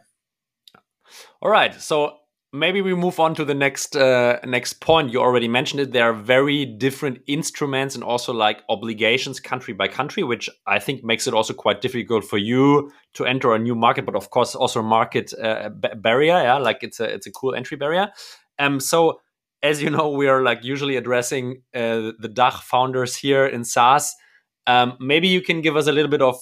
[1.41, 1.73] All right.
[1.81, 2.17] So
[2.53, 5.11] maybe we move on to the next uh, next point.
[5.11, 5.91] You already mentioned it.
[5.91, 11.03] There are very different instruments and also like obligations country by country which i think
[11.03, 14.55] makes it also quite difficult for you to enter a new market but of course
[14.55, 16.57] also market uh, barrier yeah?
[16.57, 18.09] Like it's a it's a cool entry barrier.
[18.59, 19.19] Um so
[19.63, 24.13] as you know we are like usually addressing uh, the DACH founders here in SaaS.
[24.67, 26.37] Um, maybe you can give us a little bit of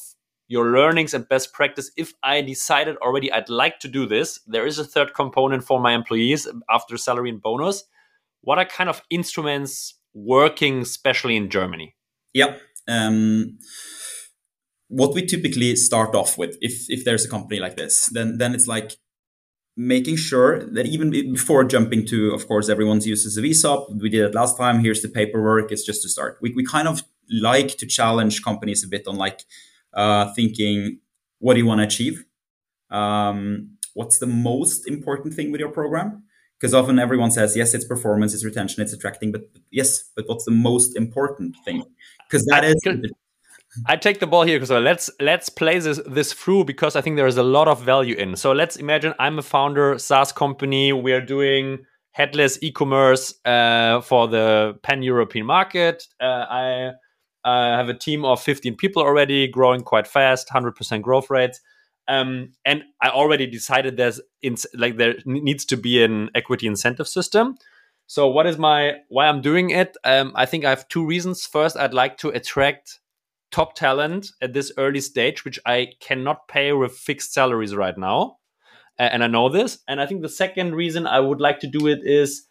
[0.51, 1.89] your learnings and best practice.
[1.95, 5.79] If I decided already I'd like to do this, there is a third component for
[5.79, 7.85] my employees after salary and bonus.
[8.41, 11.95] What are kind of instruments working, especially in Germany?
[12.33, 12.57] Yeah.
[12.85, 13.59] Um,
[14.89, 18.53] what we typically start off with, if if there's a company like this, then then
[18.53, 18.91] it's like
[19.77, 24.01] making sure that even before jumping to, of course, everyone's uses a VSOP.
[24.01, 24.81] We did it last time.
[24.83, 25.71] Here's the paperwork.
[25.71, 26.39] It's just to start.
[26.41, 29.39] We we kind of like to challenge companies a bit on like
[29.93, 30.99] uh, thinking,
[31.39, 32.25] what do you want to achieve?
[32.89, 36.23] Um, what's the most important thing with your program?
[36.59, 40.45] Because often everyone says, yes, it's performance, it's retention, it's attracting, but yes, but what's
[40.45, 41.83] the most important thing?
[42.29, 42.75] Because that is.
[43.87, 47.15] I take the ball here because let's let's play this this through because I think
[47.15, 48.35] there is a lot of value in.
[48.35, 50.91] So let's imagine I'm a founder SaaS company.
[50.91, 56.03] We are doing headless e-commerce uh, for the pan European market.
[56.19, 56.91] Uh, I
[57.43, 61.59] I have a team of 15 people already, growing quite fast, 100% growth rates.
[62.07, 64.19] Um, and I already decided there's
[64.73, 67.55] like there needs to be an equity incentive system.
[68.07, 69.95] So what is my why I'm doing it?
[70.03, 71.45] Um, I think I have two reasons.
[71.45, 72.99] First, I'd like to attract
[73.51, 78.37] top talent at this early stage, which I cannot pay with fixed salaries right now,
[78.97, 79.79] and I know this.
[79.87, 82.47] And I think the second reason I would like to do it is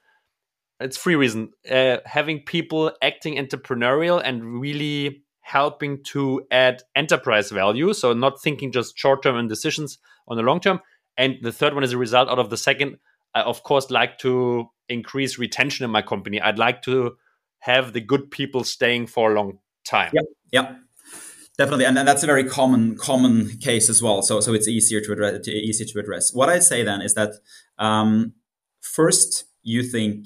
[0.80, 7.92] it's free reason uh, having people acting entrepreneurial and really helping to add enterprise value
[7.92, 10.80] so not thinking just short term and decisions on the long term
[11.16, 12.96] and the third one is a result out of the second
[13.34, 17.16] i of course like to increase retention in my company i'd like to
[17.60, 20.74] have the good people staying for a long time yeah yeah
[21.58, 24.22] Definitely, and, and that's a very common common case as well.
[24.22, 25.46] So so it's easier to address.
[25.46, 26.32] Easier to address.
[26.32, 27.34] What I'd say then is that
[27.76, 28.32] um,
[28.80, 30.24] first you think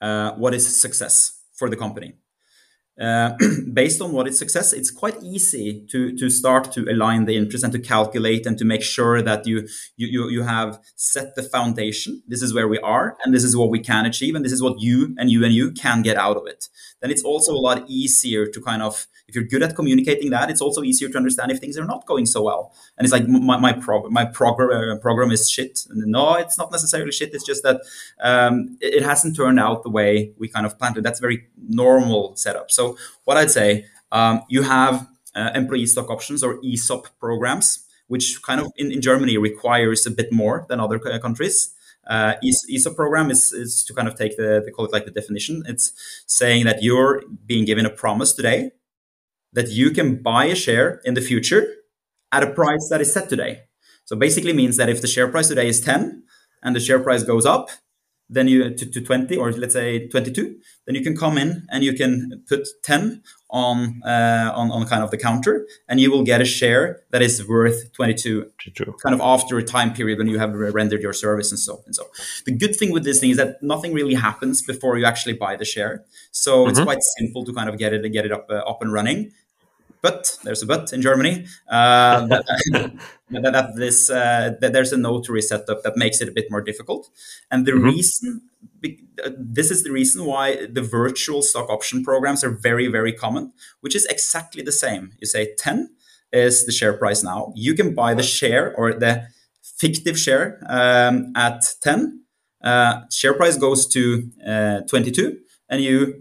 [0.00, 2.14] what is success for the company.
[3.00, 3.34] Uh,
[3.72, 7.64] based on what is success, it's quite easy to to start to align the interest
[7.64, 12.22] and to calculate and to make sure that you you you have set the foundation.
[12.28, 14.62] This is where we are, and this is what we can achieve, and this is
[14.62, 16.66] what you and you and you can get out of it.
[17.00, 20.50] Then it's also a lot easier to kind of if you're good at communicating that,
[20.50, 22.74] it's also easier to understand if things are not going so well.
[22.98, 25.86] And it's like my my, prog- my program uh, program is shit.
[25.90, 27.32] No, it's not necessarily shit.
[27.32, 27.80] It's just that
[28.20, 31.02] um, it, it, hasn't turned out the way we kind of planned it.
[31.02, 32.70] That's a very normal setup.
[32.72, 38.42] So what I'd say, um, you have uh, employee stock options or ESOP programs, which
[38.42, 41.74] kind of in, in Germany requires a bit more than other countries.
[42.06, 45.10] Uh, ESOP program is, is to kind of take the, they call it like the
[45.10, 45.62] definition.
[45.66, 45.92] It's
[46.26, 48.72] saying that you're being given a promise today
[49.52, 51.66] that you can buy a share in the future
[52.32, 53.62] at a price that is set today.
[54.04, 56.22] So basically means that if the share price today is 10
[56.62, 57.70] and the share price goes up,
[58.30, 61.84] then you to, to 20 or let's say 22 then you can come in and
[61.84, 66.22] you can put 10 on uh, on, on kind of the counter and you will
[66.22, 68.50] get a share that is worth 22
[69.02, 71.94] kind of after a time period when you have rendered your service and so and
[71.94, 72.04] so.
[72.46, 75.56] The good thing with this thing is that nothing really happens before you actually buy
[75.56, 76.04] the share.
[76.30, 76.70] So mm-hmm.
[76.70, 79.32] it's quite simple to kind of get it get it up uh, up and running
[80.02, 82.26] but there's a but in Germany uh,
[83.30, 86.60] that, that, this uh, that there's a notary setup that makes it a bit more
[86.60, 87.10] difficult.
[87.50, 87.84] And the mm-hmm.
[87.84, 88.42] reason
[88.84, 93.52] uh, this is the reason why the virtual stock option programs are very very common,
[93.80, 95.12] which is exactly the same.
[95.20, 95.90] You say ten
[96.32, 97.52] is the share price now.
[97.54, 99.26] You can buy the share or the
[99.62, 102.24] fictive share um, at ten.
[102.62, 105.38] Uh, share price goes to uh, 22
[105.70, 106.20] and you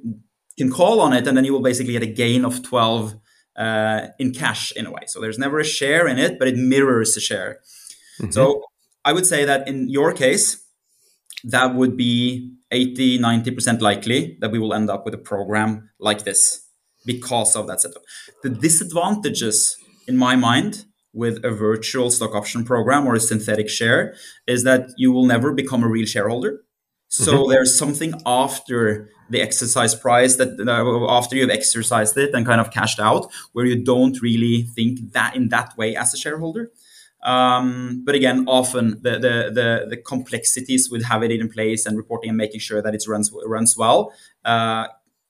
[0.58, 3.13] can call on it and then you will basically get a gain of 12
[3.60, 5.02] uh, in cash in a way.
[5.08, 7.60] So there's never a share in it, but it mirrors a share.
[8.19, 8.32] Mm-hmm.
[8.32, 8.63] So
[9.04, 10.65] I would say that in your case,
[11.43, 16.24] that would be 80, 90% likely that we will end up with a program like
[16.24, 16.65] this
[17.06, 18.04] because of that setup.
[18.43, 19.76] The disadvantages,
[20.08, 24.15] in my mind, with a virtual stock option program or a synthetic share
[24.48, 26.62] is that you will never become a real shareholder.
[27.08, 27.50] So mm-hmm.
[27.50, 32.72] there's something after the exercise price that uh, after you've exercised it and kind of
[32.72, 36.72] cashed out, where you don't really think that in that way as a shareholder.
[37.22, 41.98] Um, but again, often the, the, the the complexities with having it in place and
[41.98, 44.13] reporting and making sure that it runs runs well
[44.46, 44.88] uh,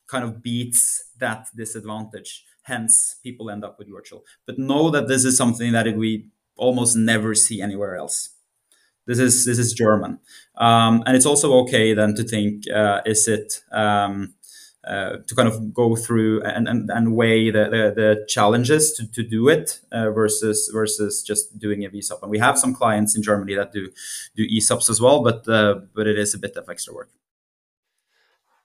[0.08, 2.46] kind of beats that disadvantage.
[2.64, 4.24] Hence, people end up with virtual.
[4.46, 8.30] But know that this is something that we almost never see anywhere else.
[9.10, 10.20] This is this is German,
[10.58, 14.36] um, and it's also okay then to think: uh, is it um,
[14.90, 19.06] uh, to kind of go through and, and, and weigh the, the, the, challenges to,
[19.12, 22.22] to do it uh, versus versus just doing a VSOP.
[22.22, 23.90] And we have some clients in Germany that do
[24.36, 27.10] do ESOPs as well, but uh, but it is a bit of extra work.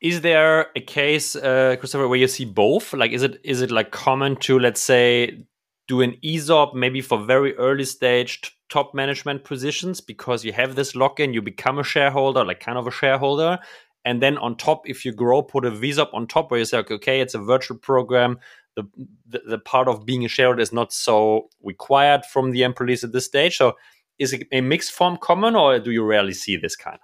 [0.00, 2.92] Is there a case, uh, Christoffer, where you see both?
[2.92, 5.46] Like, is it is it like common to let's say
[5.86, 10.96] do an ESOP maybe for very early stage top management positions because you have this
[10.96, 13.58] lock in, you become a shareholder, like kind of a shareholder.
[14.04, 16.78] And then on top, if you grow, put a VSOP on top where you say,
[16.78, 18.38] okay, it's a virtual program.
[18.76, 18.84] The,
[19.26, 23.12] the, the part of being a shareholder is not so required from the employees at
[23.12, 23.56] this stage.
[23.56, 23.74] So
[24.18, 26.98] is a mixed form common or do you rarely see this kind?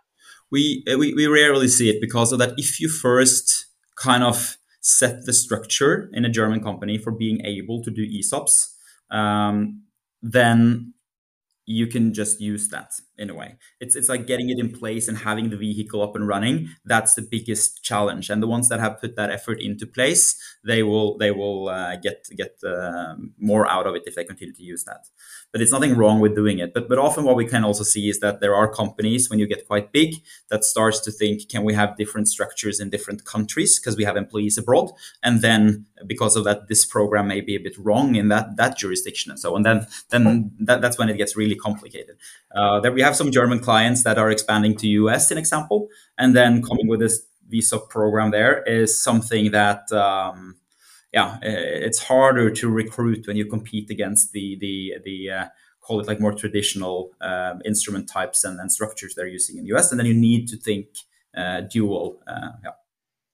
[0.51, 2.55] We, we, we rarely see it because of that.
[2.57, 3.66] If you first
[3.97, 8.75] kind of set the structure in a German company for being able to do ESOPs,
[9.11, 9.83] um,
[10.23, 10.95] then
[11.66, 13.57] you can just use that in a way.
[13.81, 16.71] It's it's like getting it in place and having the vehicle up and running.
[16.87, 18.31] That's the biggest challenge.
[18.31, 21.97] And the ones that have put that effort into place, they will they will uh,
[21.97, 25.03] get get uh, more out of it if they continue to use that.
[25.53, 26.73] But it's nothing wrong with doing it.
[26.73, 29.47] But but often what we can also see is that there are companies when you
[29.47, 30.15] get quite big
[30.49, 34.17] that starts to think, can we have different structures in different countries because we have
[34.17, 38.29] employees abroad, and then because of that, this program may be a bit wrong in
[38.29, 39.63] that that jurisdiction and so on.
[39.63, 42.17] Then then that, that's when it gets really complicated.
[42.55, 46.35] Uh, there we have some German clients that are expanding to US, in example, and
[46.35, 49.90] then coming with this VSOP program there is something that.
[49.92, 50.57] Um,
[51.12, 55.46] yeah, it's harder to recruit when you compete against the the the uh,
[55.81, 59.75] call it like more traditional um, instrument types and, and structures they're using in the
[59.75, 60.87] US, and then you need to think
[61.37, 62.20] uh, dual.
[62.27, 62.70] Uh, yeah.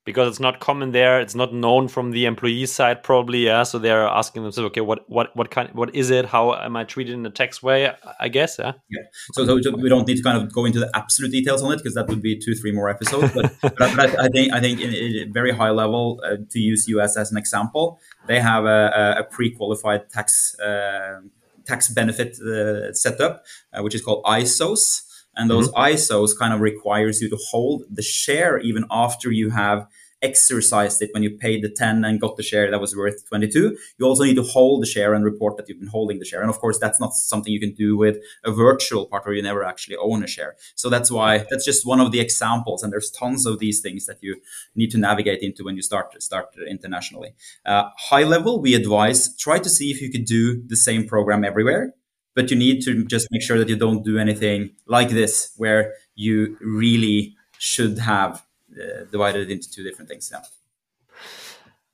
[0.06, 1.20] Because it's not common there.
[1.20, 3.44] It's not known from the employee side, probably.
[3.44, 6.26] Yeah, so they're asking themselves, okay, what what what kind, what is it?
[6.26, 7.92] How am I treated in a tax way?
[8.20, 8.56] I guess.
[8.58, 8.72] Yeah.
[8.88, 9.00] Yeah.
[9.32, 11.78] So, so, we don't need to kind of go into the absolute details on it
[11.78, 13.34] because that would be two, three more episodes.
[13.34, 16.86] But, but, I, I, think I think in, in very high level uh, to use
[16.88, 20.58] US as an example, they have a, a pre-qualified tax.
[20.58, 21.20] Uh,
[21.66, 25.02] tax benefit uh, setup, uh, which is called ISOs.
[25.37, 25.94] And those mm-hmm.
[25.94, 29.87] ISOs kind of requires you to hold the share even after you have
[30.22, 31.11] exercised it.
[31.12, 34.25] When you paid the 10 and got the share that was worth 22 you also
[34.25, 36.40] need to hold the share and report that you've been holding the share.
[36.40, 39.42] And of course that's not something you can do with a virtual part where you
[39.42, 40.57] never actually own a share.
[40.75, 42.83] So that's why that's just one of the examples.
[42.83, 44.40] And there's tons of these things that you
[44.75, 47.35] need to navigate into when you start start internationally.
[47.64, 51.44] Uh, high level we advise try to see if you could do the same program
[51.44, 51.94] everywhere
[52.37, 55.94] but you need to just make sure that you don't do anything like this where
[56.14, 58.46] you really should have
[58.81, 60.42] uh, divided into two different things yeah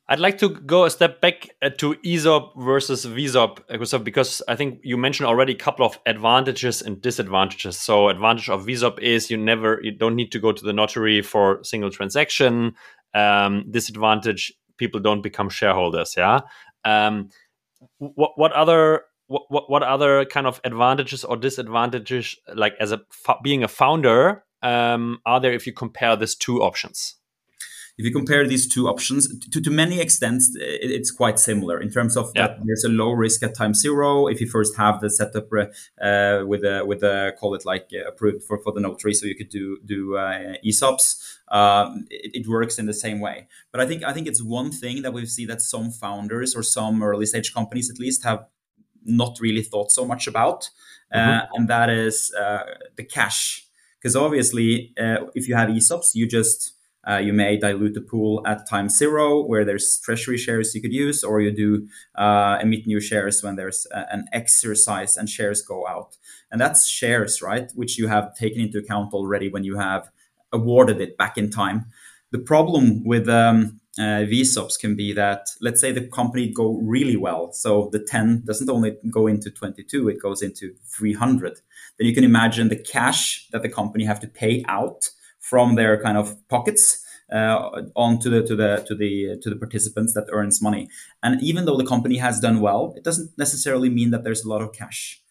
[0.09, 4.57] I'd like to go a step back uh, to ESOP versus VSOP, uh, because I
[4.57, 7.79] think you mentioned already a couple of advantages and disadvantages.
[7.79, 11.23] So, advantage of VSOP is you never, you don't need to go to the notary
[11.23, 12.75] for single transaction.
[13.15, 16.15] Um, disadvantage, people don't become shareholders.
[16.15, 16.41] Yeah.
[16.85, 17.31] Um,
[17.99, 23.01] what what other what, what other kind of advantages or disadvantages, like as a
[23.42, 27.16] being a founder, um, are there if you compare these two options?
[27.99, 32.16] If you compare these two options, to, to many extents, it's quite similar in terms
[32.16, 32.49] of yeah.
[32.49, 34.29] that there's a low risk at time zero.
[34.29, 38.09] If you first have the setup uh, with a with a call it like uh,
[38.09, 41.38] approved for, for the notary, so you could do do uh, ESOPs.
[41.49, 43.47] Um, it, it, works in the same way.
[43.73, 46.62] But I think I think it's one thing that we see that some founders or
[46.62, 48.47] some early stage companies at least have
[49.05, 50.71] not really thought so much about,
[51.12, 51.47] uh, mm-hmm.
[51.55, 52.65] and that is uh,
[52.97, 53.67] the cash.
[53.99, 56.73] Because obviously, uh, if you have ESOPs, you just
[57.09, 60.93] uh, you may dilute the pool at time zero, where there's treasury shares you could
[60.93, 65.62] use, or you do uh, emit new shares when there's a, an exercise and shares
[65.62, 66.17] go out.
[66.51, 67.71] And that's shares, right?
[67.75, 70.11] Which you have taken into account already when you have
[70.53, 71.87] awarded it back in time.
[72.31, 77.17] The problem with um, uh, VSOPs can be that, let's say the company go really
[77.17, 77.53] well.
[77.53, 81.61] So the 10 doesn't only go into 22, it goes into 300.
[81.99, 86.01] Then you can imagine the cash that the company have to pay out from their
[86.01, 90.63] kind of pockets uh, on the to the to the to the participants that earns
[90.63, 90.89] money.
[91.23, 94.49] And even though the company has done well, it doesn't necessarily mean that there's a
[94.49, 95.22] lot of cash.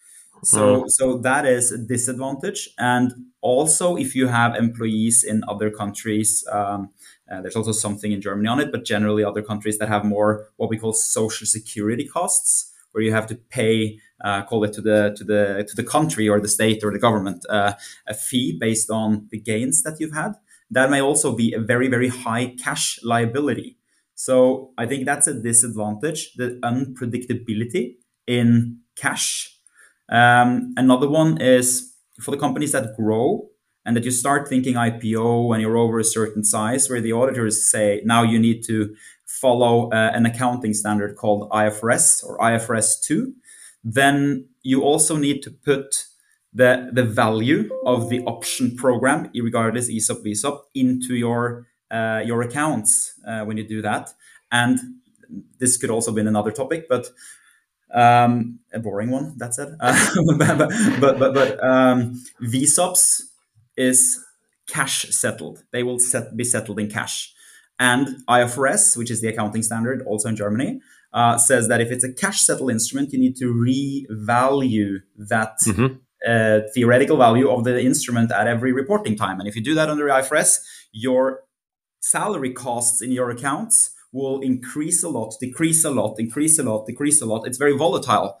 [0.44, 0.84] So, mm.
[0.88, 2.68] so that is a disadvantage.
[2.78, 6.90] And also, if you have employees in other countries, um,
[7.30, 10.48] uh, there's also something in Germany on it, but generally other countries that have more
[10.56, 14.80] what we call social security costs, where you have to pay, uh, call it to
[14.80, 17.72] the to the to the country or the state or the government, uh,
[18.06, 20.32] a fee based on the gains that you've had.
[20.70, 23.78] That may also be a very very high cash liability.
[24.14, 29.51] So I think that's a disadvantage: the unpredictability in cash.
[30.12, 33.48] Um, another one is for the companies that grow
[33.84, 37.64] and that you start thinking IPO when you're over a certain size, where the auditors
[37.66, 38.94] say now you need to
[39.24, 43.32] follow uh, an accounting standard called IFRS or IFRS 2,
[43.82, 46.04] then you also need to put
[46.52, 53.18] the, the value of the option program, regardless ESOP, VSOP, into your, uh, your accounts
[53.26, 54.10] uh, when you do that.
[54.52, 54.78] And
[55.58, 57.08] this could also be another topic, but
[57.92, 59.68] um, a boring one, that's it.
[59.80, 60.58] but,
[61.00, 63.22] but, but, but um, VSOPs
[63.76, 64.24] is
[64.66, 65.64] cash settled.
[65.72, 67.32] They will set, be settled in cash.
[67.78, 70.80] And IFRS, which is the accounting standard also in Germany,
[71.12, 75.96] uh, says that if it's a cash settled instrument, you need to revalue that mm-hmm.
[76.26, 79.40] uh, theoretical value of the instrument at every reporting time.
[79.40, 80.60] And if you do that under IFRS,
[80.92, 81.40] your
[82.00, 86.86] salary costs in your accounts will increase a lot, decrease a lot, increase a lot,
[86.86, 87.46] decrease a lot.
[87.46, 88.38] It's very volatile.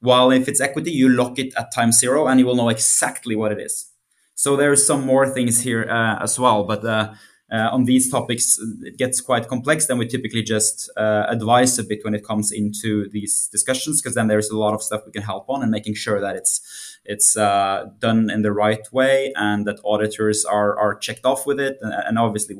[0.00, 3.34] While if it's equity, you lock it at time zero and you will know exactly
[3.34, 3.90] what it is.
[4.34, 7.14] So there's some more things here uh, as well, but uh,
[7.52, 9.86] uh, on these topics, it gets quite complex.
[9.86, 14.14] Then we typically just uh, advise a bit when it comes into these discussions, because
[14.14, 16.60] then there's a lot of stuff we can help on and making sure that it's
[17.04, 21.60] it's uh, done in the right way and that auditors are are checked off with
[21.60, 21.78] it.
[21.82, 22.56] And, and, obviously,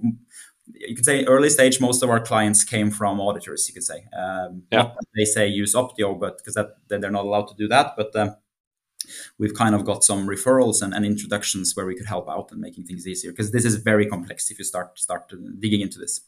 [0.73, 3.69] you could say early stage, most of our clients came from auditors.
[3.69, 4.93] You could say, um, yeah.
[5.15, 8.37] they say use Optio, but because that they're not allowed to do that, but um,
[9.39, 12.61] we've kind of got some referrals and, and introductions where we could help out and
[12.61, 16.23] making things easier because this is very complex if you start start digging into this.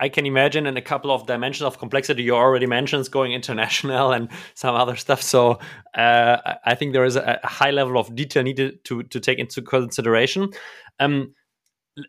[0.00, 4.12] I can imagine in a couple of dimensions of complexity you already mentioned going international
[4.16, 5.20] and some other stuff.
[5.20, 5.58] So
[5.94, 9.62] uh, I think there is a high level of detail needed to to take into
[9.62, 10.50] consideration.
[10.98, 11.34] Um,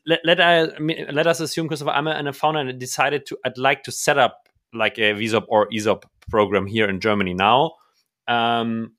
[0.05, 0.63] let, let I
[1.11, 4.17] let us assume, a, I'm a founder and I decided to I'd like to set
[4.17, 7.73] up like a VSOP or ESOP program here in Germany now.
[8.27, 8.93] Um,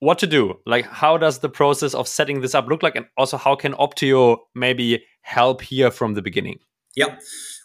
[0.00, 0.54] what to do?
[0.64, 3.74] Like, how does the process of setting this up look like, and also how can
[3.74, 6.60] Optio maybe help here from the beginning?
[6.94, 7.16] Yeah.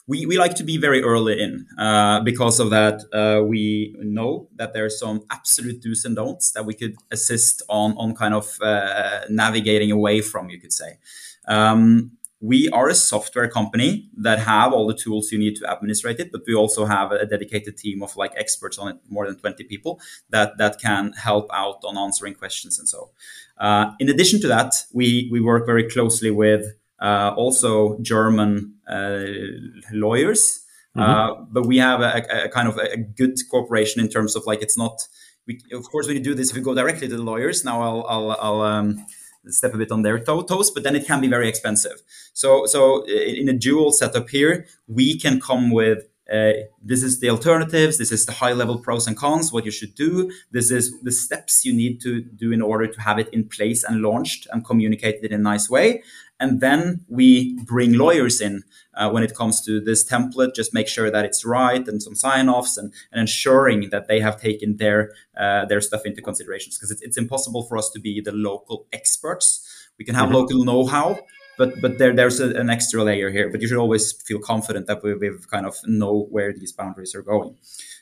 [0.05, 3.03] We, we like to be very early in uh, because of that.
[3.13, 7.61] Uh, we know that there are some absolute do's and don'ts that we could assist
[7.69, 10.49] on on kind of uh, navigating away from.
[10.49, 10.97] You could say.
[11.47, 16.19] Um, we are a software company that have all the tools you need to administrate
[16.19, 19.37] it, but we also have a dedicated team of like experts on it, more than
[19.37, 19.97] 20 people
[20.29, 23.11] that, that can help out on answering questions and so.
[23.57, 26.65] Uh, in addition to that, we, we work very closely with
[27.01, 29.23] uh, also German uh,
[29.93, 30.65] lawyers.
[30.97, 31.01] Mm-hmm.
[31.01, 34.61] Uh, but we have a, a, kind of a good cooperation in terms of like
[34.61, 35.07] it's not.
[35.47, 37.65] We, of course, when you do this, if we go directly to the lawyers.
[37.65, 39.05] Now I'll, I'll, I'll um,
[39.47, 42.01] step a bit on their toes, but then it can be very expensive.
[42.33, 47.29] So, so in a dual setup here, we can come with uh, this is the
[47.29, 47.97] alternatives.
[47.97, 50.31] This is the high level pros and cons, what you should do.
[50.51, 53.83] This is the steps you need to do in order to have it in place
[53.83, 56.01] and launched and communicated in a nice way.
[56.43, 58.63] And then we bring lawyers in
[58.95, 62.15] uh, when it comes to this template, just make sure that it's right and some
[62.15, 66.77] sign offs and, and ensuring that they have taken their, uh, their stuff into considerations
[66.77, 69.45] because it's, it's impossible for us to be the local experts.
[69.97, 70.35] We can have mm-hmm.
[70.35, 71.19] local know how,
[71.57, 73.49] but but there there's a, an extra layer here.
[73.49, 77.15] But you should always feel confident that we, we've kind of know where these boundaries
[77.15, 77.55] are going,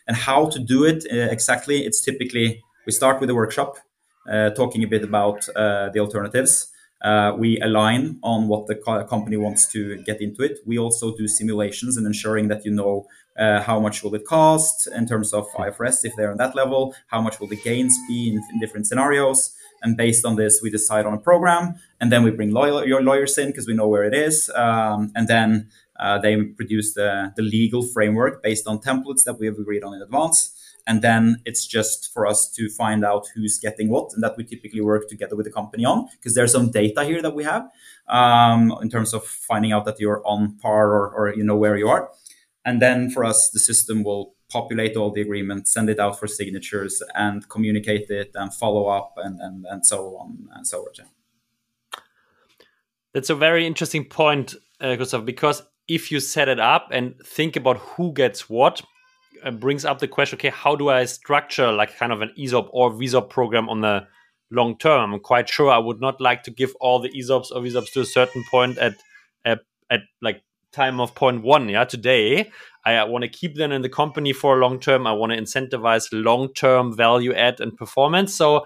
[0.07, 1.85] and how to do it uh, exactly.
[1.85, 3.77] It's typically we start with a workshop,
[4.31, 6.70] uh, talking a bit about uh, the alternatives.
[7.03, 10.59] Uh, we align on what the co- company wants to get into it.
[10.65, 14.87] We also do simulations and ensuring that you know uh, how much will it cost
[14.87, 18.29] in terms of IFRS if they're on that level, how much will the gains be
[18.29, 19.55] in, in different scenarios.
[19.81, 23.01] And based on this, we decide on a program, and then we bring lawyer, your
[23.01, 27.33] lawyers in because we know where it is, um, and then uh, they produce the,
[27.35, 30.55] the legal framework based on templates that we have agreed on in advance
[30.87, 34.43] and then it's just for us to find out who's getting what and that we
[34.43, 37.69] typically work together with the company on because there's some data here that we have
[38.07, 41.77] um, in terms of finding out that you're on par or, or you know where
[41.77, 42.09] you are.
[42.63, 46.27] And then for us the system will populate all the agreements send it out for
[46.27, 51.07] signatures and communicate it and follow up and, and, and so on and so on
[53.13, 57.55] that's a very interesting point uh, Gustav, because if you set it up and think
[57.55, 58.81] about who gets what
[59.43, 62.69] Uh, brings up the question okay how do i structure like kind of an esop
[62.71, 64.05] or VSOP program on the
[64.51, 65.13] long term?
[65.13, 68.01] I'm quite sure i would not like to give all the esops or VSOPs to
[68.01, 68.93] a certain point at
[69.43, 71.85] at, at like time of point one yeah?
[71.85, 72.51] Today
[72.85, 75.07] i want to keep them in the company for a long term.
[75.07, 78.35] I want to incentivize long term value add and performance.
[78.35, 78.65] So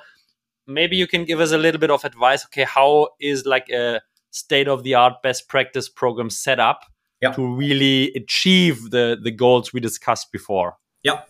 [0.67, 4.01] maybe you can give us a little bit of advice okay how is like a
[4.31, 6.81] state of the art best practice program set up
[7.21, 7.31] yeah.
[7.31, 10.77] to really achieve the the goals we discussed before.
[11.03, 11.21] Yeah,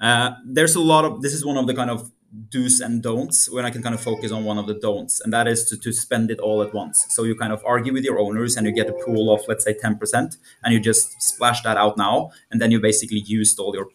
[0.00, 2.10] uh, there's a lot of this is one of the kind of
[2.50, 5.32] do's and don'ts when I can kind of focus on one of the don'ts, and
[5.32, 7.06] that is to, to spend it all at once.
[7.10, 9.64] So you kind of argue with your owners and you get a pool of, let's
[9.64, 13.74] say, 10%, and you just splash that out now, and then you basically used all
[13.74, 13.88] your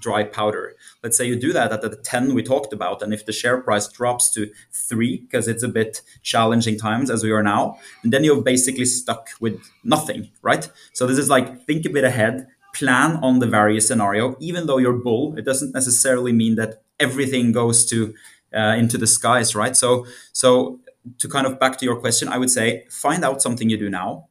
[0.00, 0.74] dry powder.
[1.02, 3.60] Let's say you do that at the 10 we talked about, and if the share
[3.60, 8.12] price drops to three, because it's a bit challenging times as we are now, and
[8.12, 10.68] then you're basically stuck with nothing, right?
[10.92, 14.36] So this is like think a bit ahead, plan on the various scenario.
[14.38, 18.14] Even though you're bull, it doesn't necessarily mean that everything goes to
[18.54, 19.76] uh, into the skies, right?
[19.76, 20.80] So so
[21.18, 23.90] to kind of back to your question, I would say find out something you do
[23.90, 24.28] now.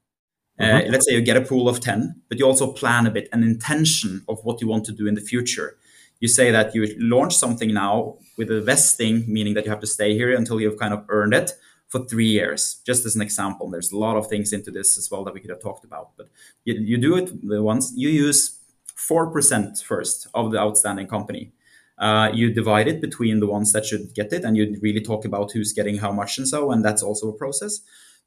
[0.57, 0.91] Uh, mm-hmm.
[0.91, 3.43] let's say you get a pool of 10, but you also plan a bit an
[3.43, 5.77] intention of what you want to do in the future.
[6.21, 9.87] You say that you launch something now with a vesting, meaning that you have to
[9.87, 11.51] stay here until you've kind of earned it
[11.89, 13.69] for three years, just as an example.
[13.69, 16.11] There's a lot of things into this as well that we could have talked about,
[16.17, 16.29] but
[16.63, 18.57] you, you do it once, you use
[18.97, 21.51] 4% first of the outstanding company.
[21.97, 25.25] Uh, you divide it between the ones that should get it, and you really talk
[25.25, 27.79] about who's getting how much and so, and that's also a process.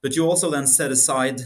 [0.03, 1.43] But you also then set aside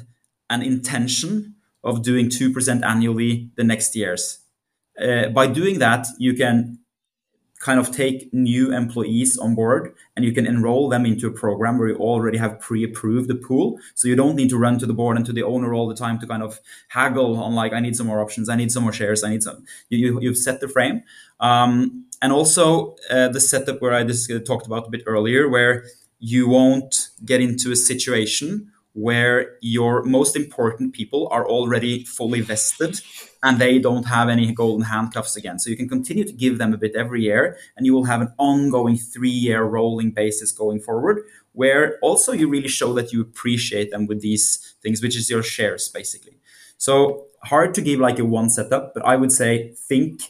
[0.50, 4.38] an intention of doing 2% annually the next years.
[5.00, 6.78] Uh, by doing that, you can
[7.62, 11.78] kind of take new employees on board and you can enroll them into a program
[11.78, 14.92] where you already have pre-approved the pool so you don't need to run to the
[14.92, 16.58] board and to the owner all the time to kind of
[16.88, 19.44] haggle on like i need some more options i need some more shares i need
[19.44, 21.04] some you, you, have set the frame
[21.38, 25.84] um, and also uh, the setup where I just talked about a bit earlier, where
[26.20, 33.00] you won't get into a situation where your most important people are already fully vested
[33.42, 35.58] and they don't have any golden handcuffs again.
[35.58, 38.20] So you can continue to give them a bit every year and you will have
[38.20, 43.20] an ongoing three year rolling basis going forward, where also you really show that you
[43.20, 46.38] appreciate them with these things, which is your shares basically.
[46.76, 50.20] So hard to give like a one setup, but I would say think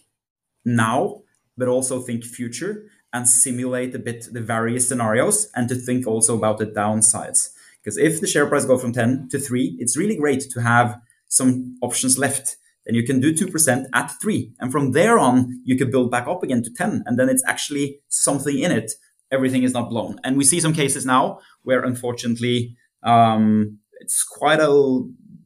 [0.65, 1.22] now,
[1.57, 6.37] but also think future and simulate a bit the various scenarios and to think also
[6.37, 7.51] about the downsides
[7.83, 11.01] because if the share price goes from 10 to 3, it's really great to have
[11.29, 12.57] some options left.
[12.87, 14.55] Then you can do 2% at 3.
[14.61, 17.03] And from there on, you can build back up again to 10.
[17.07, 18.93] And then it's actually something in it.
[19.33, 20.19] Everything is not blown.
[20.23, 25.01] And we see some cases now where unfortunately um, it's quite a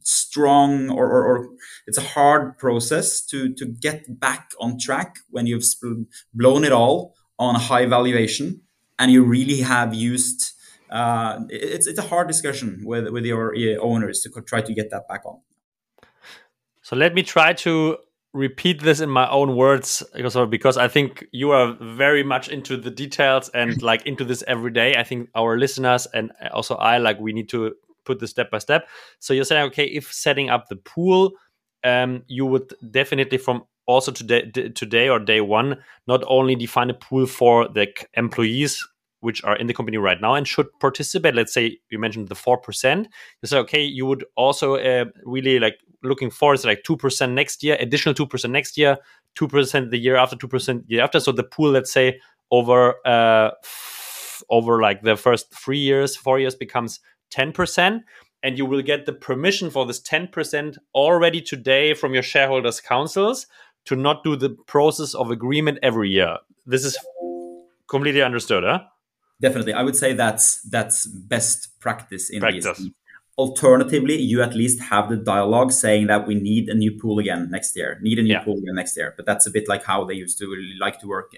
[0.07, 1.49] strong or, or, or,
[1.85, 5.63] it's a hard process to, to get back on track when you've
[6.33, 8.61] blown it all on a high valuation
[8.97, 10.53] and you really have used
[10.89, 15.07] uh, it's it's a hard discussion with with your owners to try to get that
[15.07, 15.39] back on.
[16.81, 17.97] So let me try to
[18.33, 22.77] repeat this in my own words because because I think you are very much into
[22.77, 24.95] the details and like into this every day.
[24.95, 27.75] I think our listeners and also I like we need to
[28.07, 28.87] put this step by step.
[29.19, 31.33] So you're saying okay, if setting up the pool,
[31.83, 35.77] um, you would definitely from also today today or day one
[36.07, 38.85] not only define a pool for the employees
[39.21, 42.35] which are in the company right now and should participate let's say you mentioned the
[42.35, 43.05] 4%
[43.41, 47.63] you say okay you would also uh, really like looking forward to like 2% next
[47.63, 48.97] year additional 2% next year
[49.39, 52.19] 2% the year after 2% year after so the pool let's say
[52.51, 53.51] over uh,
[54.49, 56.99] over like the first three years four years becomes
[57.31, 58.01] 10%
[58.43, 63.47] and you will get the permission for this 10% already today from your shareholders councils
[63.85, 66.37] to not do the process of agreement every year.
[66.65, 66.97] This is
[67.87, 68.79] completely understood huh?
[69.39, 69.73] Definitely.
[69.73, 72.77] I would say that's that's best practice in practice.
[72.77, 72.91] these
[73.37, 77.47] alternatively you at least have the dialogue saying that we need a new pool again
[77.51, 78.43] next year need a new yeah.
[78.43, 80.99] pool again next year but that's a bit like how they used to really like
[80.99, 81.31] to work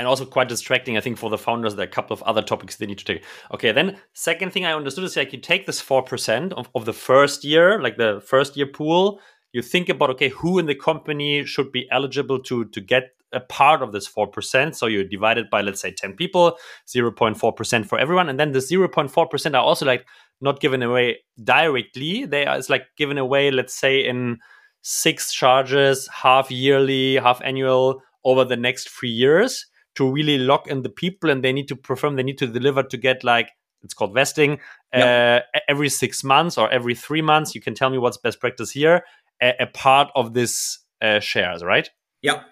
[0.00, 2.40] and also quite distracting i think for the founders there are a couple of other
[2.40, 3.22] topics they need to take
[3.52, 6.94] okay then second thing i understood is like you take this 4% of, of the
[6.94, 9.20] first year like the first year pool
[9.52, 13.38] you think about okay who in the company should be eligible to to get a
[13.38, 14.74] part of this 4%.
[14.74, 18.28] So you divide it by, let's say, 10 people, 0.4% for everyone.
[18.28, 20.04] And then the 0.4% are also like
[20.40, 22.24] not given away directly.
[22.24, 24.38] They are, it's like given away, let's say, in
[24.82, 30.82] six tranches, half yearly, half annual over the next three years to really lock in
[30.82, 31.30] the people.
[31.30, 33.50] And they need to perform, they need to deliver to get like,
[33.82, 34.58] it's called vesting
[34.92, 35.44] yep.
[35.54, 37.54] uh, every six months or every three months.
[37.54, 39.04] You can tell me what's best practice here,
[39.42, 41.88] a, a part of this uh, shares, right?
[42.20, 42.42] Yeah,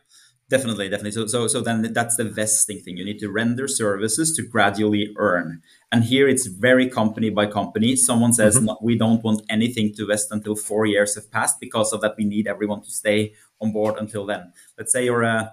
[0.51, 1.11] Definitely, definitely.
[1.11, 2.97] So, so, so then that's the vesting thing.
[2.97, 5.61] You need to render services to gradually earn.
[5.93, 7.97] And here it's very company by company.
[7.97, 8.65] Someone says mm-hmm.
[8.67, 11.61] no, we don't want anything to vest until four years have passed.
[11.61, 14.55] Because of that, we need everyone to stay on board until then.
[14.79, 15.53] Let's say you're a,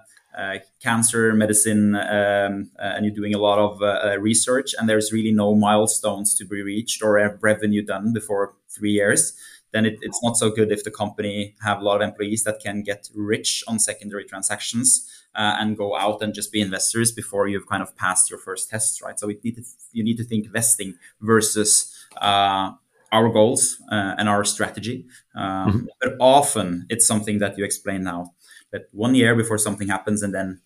[0.82, 5.12] cancer medicine um, uh, and you're doing a lot of uh, uh, research, and there's
[5.12, 9.32] really no milestones to be reached or revenue done before three years
[9.72, 12.60] then it, it's not so good if the company have a lot of employees that
[12.60, 17.46] can get rich on secondary transactions uh, and go out and just be investors before
[17.46, 19.18] you've kind of passed your first tests, right?
[19.18, 19.62] So need to,
[19.92, 22.70] you need to think vesting versus uh,
[23.12, 25.06] our goals uh, and our strategy.
[25.34, 25.86] Um, mm-hmm.
[26.00, 28.32] But often it's something that you explain now
[28.72, 30.60] that one year before something happens and then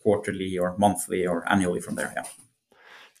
[0.00, 2.12] quarterly or monthly or annually from there.
[2.14, 2.24] Yeah.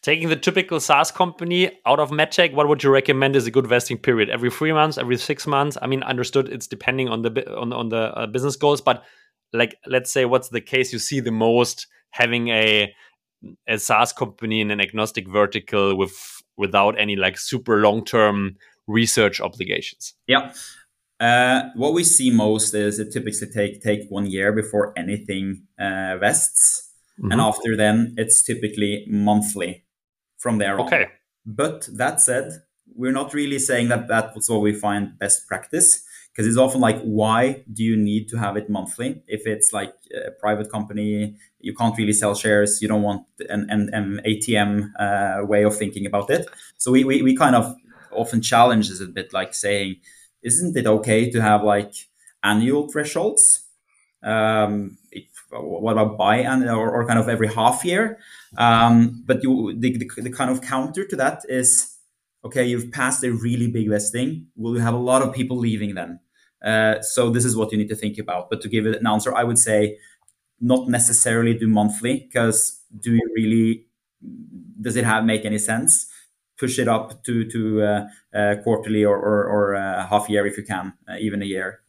[0.02, 3.66] Taking the typical SaaS company out of MedTech, what would you recommend is a good
[3.66, 4.28] vesting period?
[4.28, 5.78] Every three months, every six months?
[5.80, 9.02] I mean, understood it's depending on the on on the uh, business goals, but
[9.54, 12.94] like let's say what's the case you see the most having a
[13.66, 18.56] a SaaS company in an agnostic vertical with without any like super long term
[18.86, 20.12] research obligations?
[20.26, 20.52] Yeah.
[21.20, 26.16] Uh, what we see most is it typically take take one year before anything uh,
[26.18, 27.32] vests, mm-hmm.
[27.32, 29.84] and after then it's typically monthly
[30.38, 30.86] from there on.
[30.86, 31.06] Okay.
[31.46, 32.52] But that said,
[32.94, 36.04] we're not really saying that that's what we find best practice
[36.34, 39.22] because it's often like, why do you need to have it monthly?
[39.28, 42.82] If it's like a private company, you can't really sell shares.
[42.82, 46.48] You don't want an, an, an ATM uh, way of thinking about it.
[46.76, 47.76] So we, we, we kind of
[48.10, 49.96] often challenge this a bit like saying,
[50.44, 51.92] isn't it okay to have like
[52.42, 53.64] annual thresholds?
[54.22, 54.98] Um,
[55.50, 58.18] what about buy or, or kind of every half year?
[58.56, 61.96] Um, but you, the, the, the, kind of counter to that is,
[62.44, 64.46] okay, you've passed a really big vesting.
[64.56, 66.20] Will you have a lot of people leaving then?
[66.64, 68.48] Uh, so this is what you need to think about.
[68.48, 69.98] But to give it an answer, I would say
[70.60, 73.86] not necessarily do monthly because do you really,
[74.80, 76.10] does it have make any sense?
[76.58, 80.56] Push it up to to uh, uh, quarterly or or, or uh, half year if
[80.56, 81.80] you can, uh, even a year.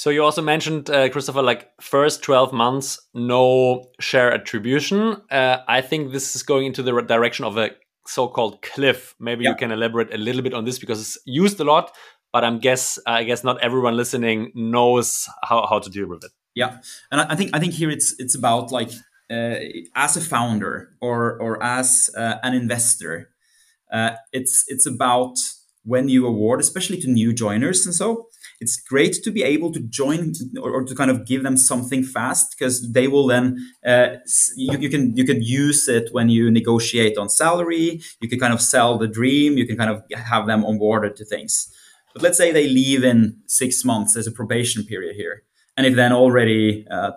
[0.00, 5.20] So you also mentioned, uh, Christoffer, like first 12 months, no share attribution.
[5.30, 7.72] Uh, I think this is going into the direction of a
[8.06, 9.14] so-called cliff.
[9.20, 9.50] Maybe yeah.
[9.50, 11.94] you can elaborate a little bit on this because it's used a lot,
[12.32, 16.30] but I'm guess I guess not everyone listening knows how, how to deal with it.
[16.54, 16.78] Yeah,
[17.12, 18.90] and I think I think here it's it's about like
[19.30, 23.30] as a founder or or as uh, an investor,
[23.92, 25.36] uh, it's it's about
[25.84, 27.86] when you award, especially to new joiners.
[27.86, 28.26] And so
[28.60, 32.02] it's great to be able to join or, or to kind of give them something
[32.02, 33.56] fast because they will then
[33.86, 34.16] uh,
[34.56, 38.00] you, you, can you can use it when you negotiate on salary.
[38.20, 39.56] You can kind of sell the dream.
[39.56, 41.72] You can kind of have them onboarded to things.
[42.12, 44.16] But let's say they leave in six months.
[44.16, 45.44] As a probation period here.
[45.76, 47.16] And if then already uh, 20,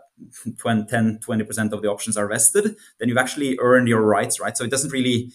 [0.63, 4.63] 10 20% of the options are vested then you've actually earned your rights right so
[4.63, 5.31] it doesn't really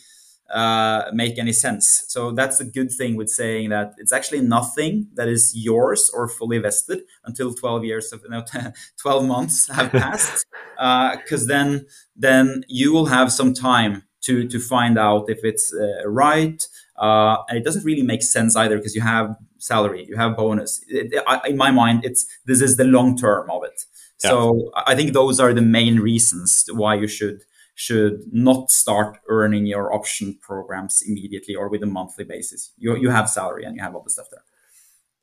[0.51, 2.05] uh, make any sense.
[2.09, 6.29] So that's a good thing with saying that it's actually nothing that is yours or
[6.29, 8.45] fully vested until 12 years of you know,
[9.03, 11.87] 12 months have passed, because uh, then
[12.17, 16.67] then you will have some time to to find out if it's uh, right.
[16.97, 20.83] Uh, and it doesn't really make sense either because you have salary, you have bonus.
[20.89, 23.85] It, it, I, in my mind, it's this is the long term of it.
[24.23, 24.31] Yeah.
[24.31, 27.43] So I think those are the main reasons why you should
[27.75, 32.73] should not start earning your option programs immediately or with a monthly basis.
[32.77, 34.43] You, you have salary and you have all the stuff there.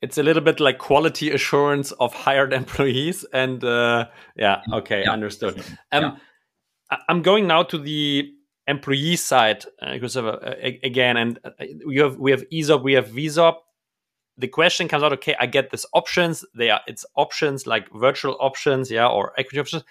[0.01, 3.25] It's a little bit like quality assurance of hired employees.
[3.33, 4.05] And uh,
[4.37, 5.11] yeah, okay, yeah.
[5.11, 5.59] understood.
[5.91, 6.17] Um,
[6.91, 6.97] yeah.
[7.09, 8.31] I'm going now to the
[8.67, 11.49] employee side, uh, Christoffer, uh, again, and uh,
[11.85, 13.55] we have we have ESOP, we have VSOP.
[14.37, 16.43] The question comes out, okay, I get these options.
[16.53, 19.83] They are it's options like virtual options, yeah, or equity options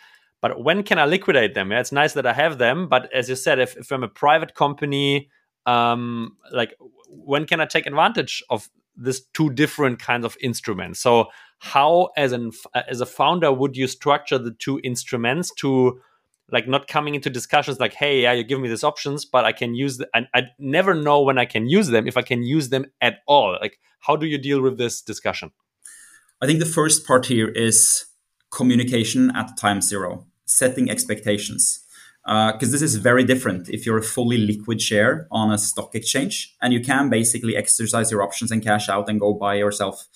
[0.45, 1.71] but when can I liquidate them?
[1.71, 4.09] Yeah, it's nice that I have them, but as you said, if, if I'm a
[4.09, 5.31] private company,
[5.65, 6.75] um, like
[7.09, 11.01] when can I take advantage of this two different kinds of instruments?
[11.01, 11.29] So
[11.61, 15.99] how, as an as a founder, would you structure the two instruments to
[16.51, 19.53] like not coming into discussions like, hey, yeah, you give me these options, but I
[19.53, 20.09] can use them.
[20.15, 23.19] And I never know when I can use them if I can use them at
[23.27, 23.57] all.
[23.61, 25.53] Like, how do you deal with this discussion?
[26.41, 28.07] I think the first part here is
[28.51, 31.81] communication at time zero setting expectations.
[32.25, 35.95] Because uh, this is very different if you're a fully liquid share on a stock
[35.95, 40.07] exchange and you can basically exercise your options and cash out and go buy yourself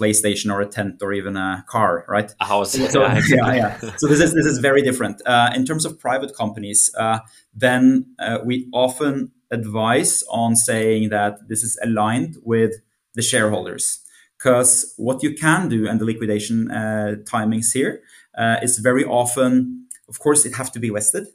[0.00, 2.34] PlayStation or a tent or even a car, right?
[2.40, 2.72] A house.
[2.72, 3.78] So, yeah, yeah, yeah.
[3.96, 5.16] So this is this is very different.
[5.26, 7.18] Uh, in terms of private companies, uh,
[7.54, 12.72] then uh, we often advise on saying that this is aligned with
[13.14, 14.00] the shareholders.
[14.38, 18.00] Because what you can do and the liquidation uh, timings here
[18.38, 21.26] uh, is very often, of course, it have to be vested,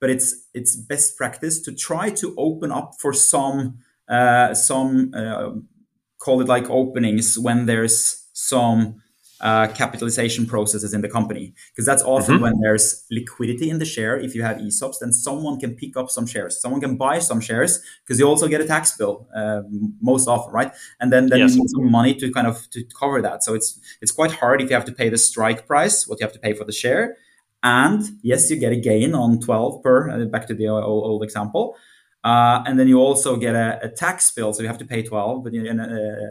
[0.00, 5.50] but it's it's best practice to try to open up for some uh, some uh,
[6.24, 9.02] call it like openings when there's some
[9.40, 11.52] uh, capitalization processes in the company.
[11.70, 12.44] Because that's often mm-hmm.
[12.44, 14.16] when there's liquidity in the share.
[14.16, 16.60] If you have esops then someone can pick up some shares.
[16.60, 19.60] Someone can buy some shares because you also get a tax bill uh,
[20.00, 20.72] most often right?
[21.00, 21.54] And then then yes.
[21.54, 23.44] you need some money to kind of to cover that.
[23.44, 26.24] So it's it's quite hard if you have to pay the strike price what you
[26.26, 27.16] have to pay for the share.
[27.62, 31.22] And yes you get a gain on 12 per uh, back to the old, old
[31.22, 31.76] example
[32.24, 35.02] uh, and then you also get a, a, tax bill so you have to pay
[35.02, 35.84] 12 but you, and, uh,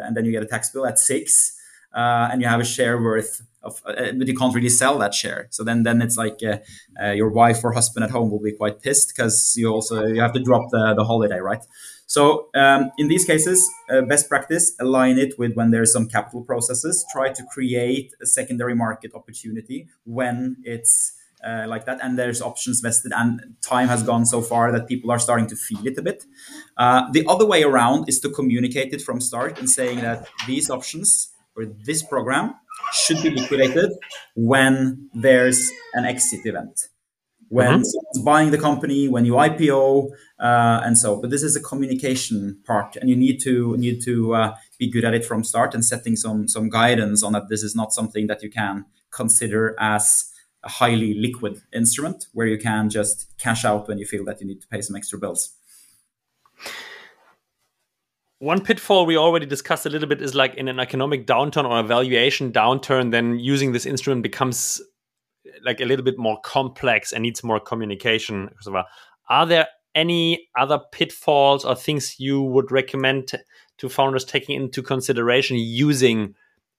[0.06, 1.60] and then you get a tax bill at 6
[1.94, 5.14] uh, and you have a share worth of, uh, but you can't really sell that
[5.14, 5.48] share.
[5.52, 6.58] So then, then it's like uh,
[7.02, 10.22] uh your wife or husband at home will be quite pissed because you also you
[10.22, 11.64] have to drop the, the holiday, right?
[12.06, 16.42] So um, in these cases, uh, best practice align it with when there's some capital
[16.42, 17.06] processes.
[17.12, 21.14] Try to create a secondary market opportunity when it's
[21.46, 25.12] uh, like that, and there's options vested, and time has gone so far that people
[25.12, 26.26] are starting to feel it a bit.
[26.78, 30.70] Uh, the other way around is to communicate it from start and saying that these
[30.70, 32.56] options or this program
[32.94, 33.92] should be liquidated
[34.36, 36.88] when there's an exit event
[37.54, 37.84] when mm-hmm.
[37.84, 41.22] someone's buying the company, when you IPO, uh, and so.
[41.22, 45.06] But this is a communication part, and you need to need to uh, be good
[45.06, 47.50] at it from start and setting some some guidance on that.
[47.50, 50.33] This is not something that you can consider as
[50.64, 54.48] a highly liquid instrument where you can just cash out when you feel that you
[54.48, 55.56] need to pay some extra bills
[58.44, 61.80] one pitfall we already discussed a little bit is like in an economic downturn or
[61.80, 64.82] a valuation downturn, then using this instrument becomes
[65.64, 68.50] like a little bit more complex and needs more communication.
[69.30, 73.32] Are there any other pitfalls or things you would recommend
[73.78, 76.36] to founders taking into consideration using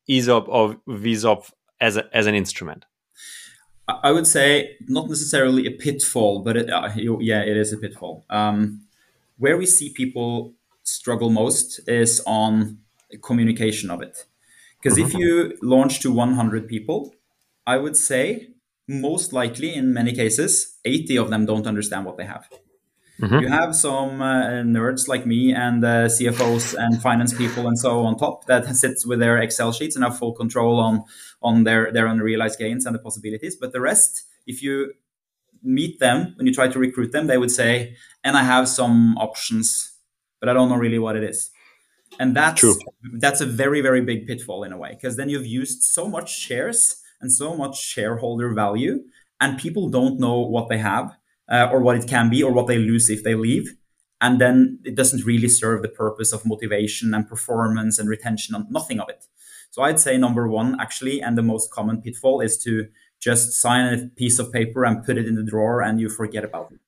[0.07, 2.85] ESOP or VSOP as, a, as an instrument?
[3.87, 8.25] I would say not necessarily a pitfall, but it, uh, yeah, it is a pitfall.
[8.31, 8.87] Um,
[9.39, 10.55] where we see people
[10.85, 12.79] struggle most is on
[13.23, 14.25] communication of it.
[14.83, 17.15] Because if you launch to 100 people,
[17.67, 18.51] I would say
[18.89, 22.49] most likely in many cases, 80 of them don't understand what they have.
[23.21, 23.39] Mm-hmm.
[23.41, 28.05] You have some uh, nerds like me and uh, CFOs and finance people and so
[28.05, 31.05] on top that sits with their Excel sheets and have full control on
[31.41, 33.55] on their their unrealized gains and the possibilities.
[33.55, 34.95] But the rest, if you
[35.63, 39.17] meet them when you try to recruit them, they would say, "And I have some
[39.17, 39.93] options,
[40.41, 41.51] but I don't know really what it is."
[42.19, 42.77] And that's True.
[43.19, 46.37] that's a very very big pitfall in a way because then you've used so much
[46.37, 49.05] shares and so much shareholder value,
[49.41, 51.17] and people don't know what they have
[51.51, 53.75] uh, or what it can be or what they lose if they leave.
[54.21, 58.71] And then it doesn't really serve the purpose of motivation and performance and retention and
[58.71, 59.27] nothing of it.
[59.71, 62.87] So i'd say number one actually and the most common pitfall is to
[63.21, 66.45] just sign a piece of paper and put it in the drawer and you forget
[66.45, 66.79] about it.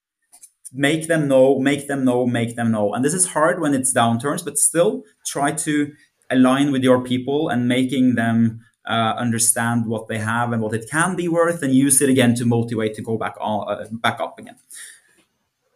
[0.72, 2.94] Make them know make them know make them know.
[2.94, 5.92] And this is hard when it's downturns but still try to
[6.30, 10.88] align with your people and making them uh, understand what they have and what it
[10.90, 14.20] can be worth, and use it again to motivate to go back on, uh, back
[14.20, 14.56] up again.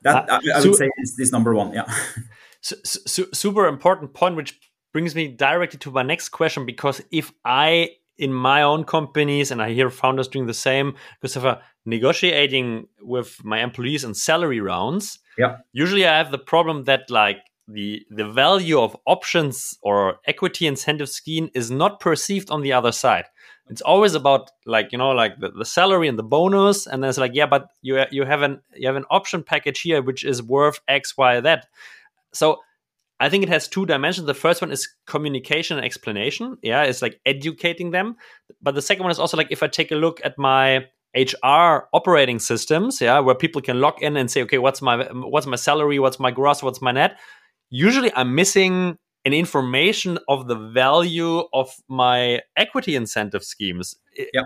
[0.03, 1.73] That uh, I, I, would say is, is number one.
[1.73, 1.93] Yeah.
[2.63, 4.61] So, so, super important point, which
[4.93, 6.67] brings me directly to my next question.
[6.67, 10.95] Because if I, in my own companies, and I hear founders doing the same,
[11.25, 15.57] Christoffer, negotiating with my employees and salary rounds, yeah.
[15.73, 17.39] usually I have the problem that like
[17.69, 22.93] the the value of options or equity incentive scheme is not perceived on the other
[22.93, 23.25] side.
[23.69, 27.09] It's always about like you know like the, the salary and the bonus and then
[27.09, 30.25] it's like yeah but you you have an you have an option package here which
[30.25, 31.69] is worth x y that
[32.33, 32.59] so
[33.21, 34.27] i think it has two dimensions.
[34.27, 36.59] The first one is communication and explanation.
[36.63, 38.17] Yeah it's like educating them.
[38.61, 41.89] But the second one is also like if i take a look at my HR
[41.93, 45.57] operating systems, yeah, where people can log in and say, okay, what's my what's my
[45.57, 47.19] salary, what's my gross, what's my net
[47.71, 53.97] usually I'm missing an information of the value of my equity incentive schemes.
[54.33, 54.43] Yeah.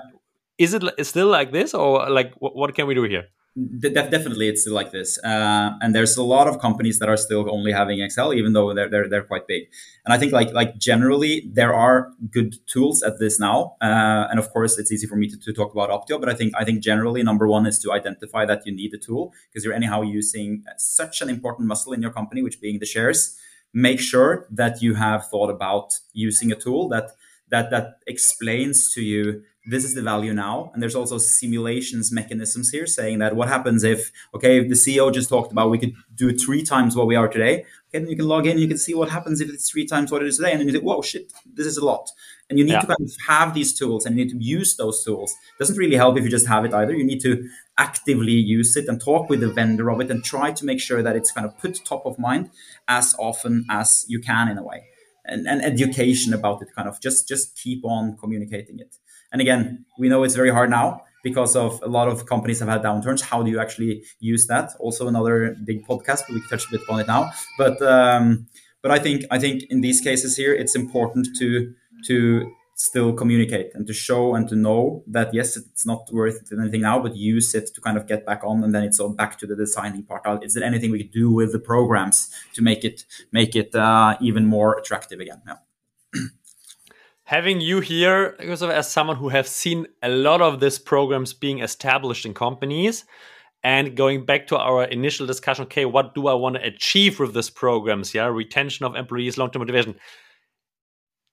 [0.58, 3.24] Is it still like this, or like what, what can we do here?
[3.56, 5.16] De- definitely, it's like this.
[5.22, 8.74] Uh, and there's a lot of companies that are still only having Excel, even though
[8.74, 9.68] they're, they're they're quite big.
[10.04, 13.76] And I think like like generally there are good tools at this now.
[13.80, 16.34] Uh, and of course, it's easy for me to, to talk about Optio, but I
[16.34, 19.64] think I think generally number one is to identify that you need a tool because
[19.64, 23.38] you're anyhow using such an important muscle in your company, which being the shares.
[23.72, 27.12] Make sure that you have thought about using a tool that
[27.50, 30.70] that that explains to you this is the value now.
[30.72, 35.12] And there's also simulations mechanisms here saying that what happens if okay if the ceo
[35.12, 38.16] just talked about we could do three times what we are today okay then you
[38.16, 40.36] can log in you can see what happens if it's three times what it is
[40.36, 40.50] today.
[40.50, 42.10] And then you think whoa shit this is a lot.
[42.50, 42.80] And you need yeah.
[42.80, 45.32] to kind of have these tools and you need to use those tools.
[45.32, 46.92] It doesn't really help if you just have it either.
[46.92, 47.48] You need to
[47.78, 51.02] actively use it and talk with the vendor of it and try to make sure
[51.02, 52.50] that it's kind of put top of mind
[52.86, 54.84] as often as you can in a way.
[55.24, 58.98] And, and education about it kind of just just keep on communicating it
[59.34, 62.68] and again, we know it's very hard now because of a lot of companies have
[62.68, 63.20] had downturns.
[63.20, 64.70] How do you actually use that?
[64.78, 67.32] Also, another big podcast, but we can touch a bit on it now.
[67.58, 68.46] But um,
[68.80, 71.74] but I think I think in these cases here, it's important to
[72.06, 76.82] to still communicate and to show and to know that yes, it's not worth anything
[76.82, 79.36] now, but use it to kind of get back on, and then it's all back
[79.38, 80.44] to the designing part.
[80.44, 84.16] Is there anything we could do with the programs to make it make it uh,
[84.20, 85.42] even more attractive again?
[85.44, 85.63] Yeah
[87.24, 92.26] having you here as someone who have seen a lot of these programs being established
[92.26, 93.04] in companies
[93.62, 97.34] and going back to our initial discussion okay what do i want to achieve with
[97.34, 98.14] these programs?
[98.14, 99.94] Yeah retention of employees long-term motivation.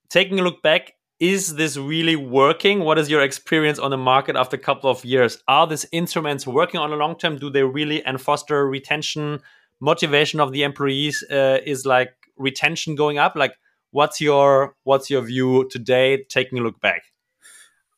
[0.10, 2.80] Taking a look back is this really working?
[2.80, 5.38] What is your experience on the market after a couple of years?
[5.48, 7.38] Are these instruments working on a long term?
[7.38, 9.39] Do they really and foster retention
[9.80, 13.36] motivation of the employees uh, is like retention going up?
[13.36, 13.54] Like
[13.92, 17.04] What's your what's your view today, taking a look back?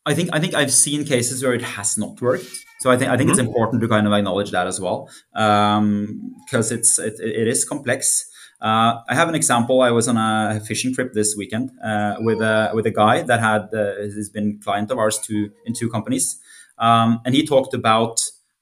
[0.06, 2.50] I think I think I've seen cases where it has not worked.
[2.80, 3.39] So I think I think mm-hmm.
[3.39, 7.64] it's important to kind of acknowledge that as well, because um, it's it, it is
[7.64, 8.30] complex.
[8.60, 9.82] Uh, I have an example.
[9.82, 13.39] I was on a fishing trip this weekend uh, with a with a guy that
[13.39, 16.39] had uh, has been client of ours two in two companies,
[16.80, 18.20] um, and he talked about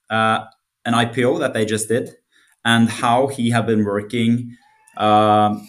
[0.10, 0.46] uh,
[0.86, 2.16] an IPO that they just did
[2.64, 4.56] and how he had been working
[4.98, 5.68] um,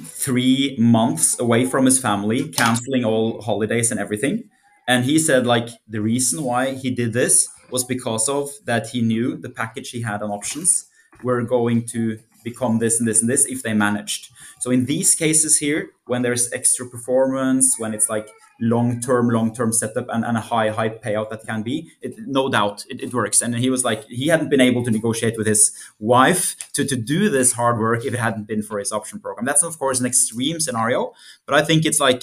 [0.00, 4.44] three months away from his family, canceling all holidays and everything.
[4.88, 9.00] And he said, like, the reason why he did this was because of that he
[9.00, 10.86] knew the package he had on options
[11.22, 14.28] were going to become this and this and this if they managed.
[14.60, 18.28] So in these cases here, when there's extra performance, when it's like
[18.62, 22.84] long-term, long-term setup and, and a high, high payout that can be, it, no doubt
[22.88, 23.42] it, it, works.
[23.42, 26.94] And he was like, he hadn't been able to negotiate with his wife to, to
[26.94, 29.44] do this hard work if it hadn't been for his option program.
[29.44, 31.12] That's of course an extreme scenario,
[31.44, 32.22] but I think it's like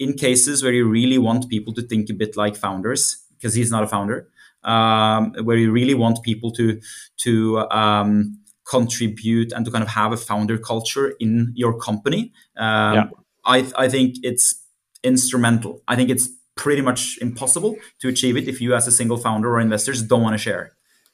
[0.00, 3.70] in cases where you really want people to think a bit like founders, because he's
[3.70, 4.28] not a founder,
[4.64, 6.80] um, where you really want people to
[7.18, 12.32] to um, contribute and to kind of have a founder culture in your company.
[12.56, 13.04] Um, yeah.
[13.44, 14.62] I, I think it's
[15.08, 15.82] instrumental.
[15.88, 19.48] I think it's pretty much impossible to achieve it if you, as a single founder
[19.54, 20.72] or investors, don't want to share.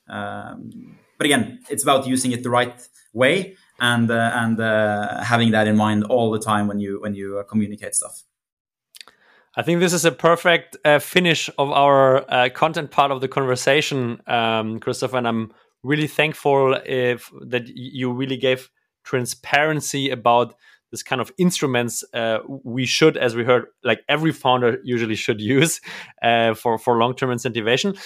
[0.09, 2.75] Um, but again, it's about using it the right
[3.13, 7.15] way and uh, and uh, having that in mind all the time when you when
[7.15, 8.25] you uh, communicate stuff.
[9.57, 13.29] I think this is a perfect uh, finish of our uh, content part of the
[13.29, 15.17] conversation, um, Christoffer.
[15.17, 15.53] And I'm
[15.85, 18.69] really thankful if, that you really gave
[19.05, 20.57] transparency about
[20.95, 25.41] this kind of instruments uh, we should, as we heard, like every founder usually should
[25.57, 25.81] use
[26.23, 27.99] uh, for for long term incentivation.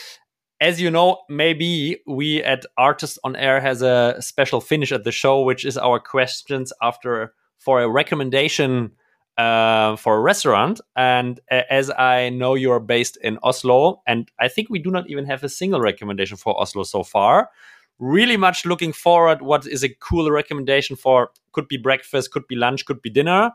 [0.60, 5.12] As you know, maybe we at ARRtist on Air has a special finish at the
[5.12, 8.92] show, which is our questions after for a recommendation
[9.36, 10.80] uh, for a restaurant.
[10.96, 15.08] And uh, as I know you're based in Oslo, and I think we do not
[15.08, 17.50] even have a single recommendation for Oslo so far
[17.98, 22.56] really much looking forward what is a cool recommendation for could be breakfast could be
[22.56, 23.50] lunch could be dinner.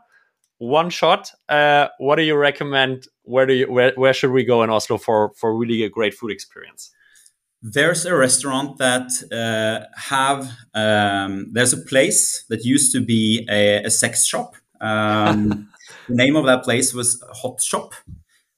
[0.58, 3.08] One shot uh, what do you recommend?
[3.22, 6.14] Where do you where, where should we go in oslo for for really a great
[6.14, 6.90] food experience?
[7.62, 13.84] There's a restaurant that uh, have um, there's a place that used to be a,
[13.84, 14.54] a sex shop.
[14.80, 15.70] Um,
[16.08, 17.94] the name of that place was hot shop.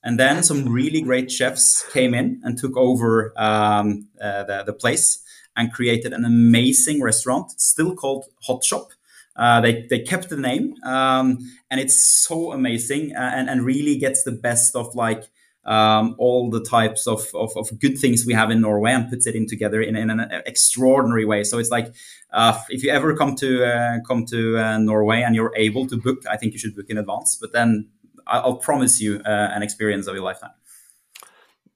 [0.02, 4.72] And then some really great chefs came in and took over um, uh, the, the
[4.72, 5.22] place
[5.56, 8.90] and created an amazing restaurant, still called Hot Shop.
[9.34, 11.38] Uh, they, they kept the name, um,
[11.70, 15.24] and it's so amazing uh, and, and really gets the best of like
[15.66, 19.26] um, all the types of, of, of, good things we have in Norway and puts
[19.26, 21.42] it in together in, in an extraordinary way.
[21.42, 21.92] So it's like
[22.30, 25.96] uh, if you ever come to uh, come to uh, Norway and you're able to
[25.96, 27.36] book, I think you should book in advance.
[27.40, 27.88] But then
[28.28, 30.52] I'll promise you uh, an experience of your lifetime.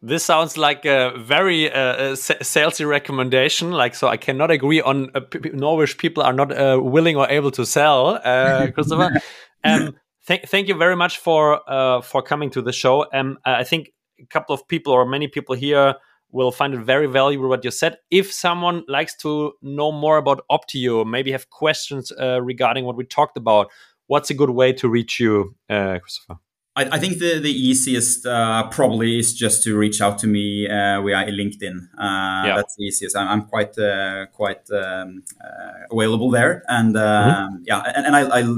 [0.03, 3.71] This sounds like a very uh, salesy recommendation.
[3.71, 5.21] Like, so I cannot agree on uh,
[5.53, 9.21] Norwich people are not uh, willing or able to sell, uh, Christoffer.
[9.65, 9.95] um,
[10.27, 13.05] th thank you very much for uh, for coming to the show.
[13.13, 15.95] Um, I think a couple of people or many people here
[16.33, 17.99] will find it very valuable what you said.
[18.11, 23.05] If someone likes to know more about Optio, maybe have questions uh, regarding what we
[23.05, 23.67] talked about,
[24.07, 26.39] what's a good way to reach you, Christoffer?
[26.77, 30.69] I, I, think the, the easiest uh, probably is just to reach out to me
[30.69, 31.77] uh, via LinkedIn.
[31.99, 32.57] Uh, yeah.
[32.57, 33.17] That's the easiest.
[33.17, 37.57] I'm, I'm quite uh, quite um, uh, available there, and mm-hmm.
[37.65, 38.57] yeah, and, and I, I,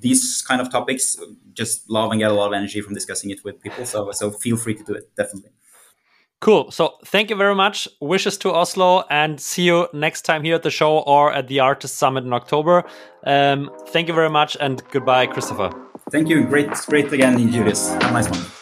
[0.00, 1.18] these kind of topics
[1.52, 3.84] just love and get a lot of energy from discussing it with people.
[3.84, 5.50] So so feel free to do it definitely.
[6.40, 6.70] Cool.
[6.70, 7.86] So thank you very much.
[8.00, 11.58] Wishes to Oslo and see you next time here at the show or at the
[11.58, 12.84] ARRtist Summit in October.
[13.24, 15.70] Um, thank you very much and goodbye, Christoffer.
[16.10, 16.44] Thank you.
[16.44, 17.90] Great, great again, Julius.
[17.90, 18.59] Have a nice one.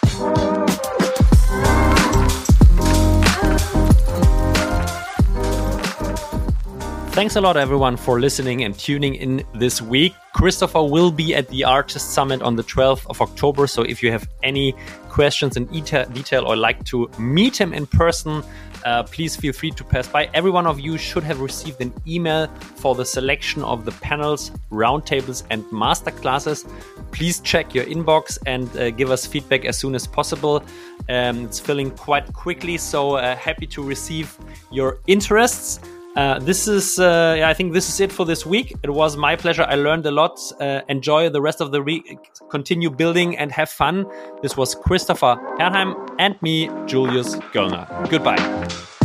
[7.18, 10.14] Thanks a lot, everyone, for listening and tuning in this week.
[10.36, 13.66] Christoffer will be at the ARRtist Summit on the 12th of October.
[13.66, 14.72] So if you have any
[15.08, 18.44] questions in detail or like to meet him in person,
[18.86, 20.30] uh, please feel free to pass by.
[20.32, 22.46] Every one of you should have received an email
[22.76, 26.70] for the selection of the panels, roundtables, and masterclasses.
[27.10, 30.62] Please check your inbox and uh, give us feedback as soon as possible.
[31.08, 34.38] Um, it's filling quite quickly, so uh, happy to receive
[34.70, 35.80] your interests.
[36.18, 38.74] Uh, this is, uh, yeah, I think this is it for this week.
[38.82, 39.62] It was my pleasure.
[39.62, 40.40] I learned a lot.
[40.60, 42.18] Uh, enjoy the rest of the week.
[42.50, 44.04] Continue building and have fun.
[44.42, 47.86] This was Christoffer Herheim and me, Julius Göllner.
[48.10, 48.97] Goodbye.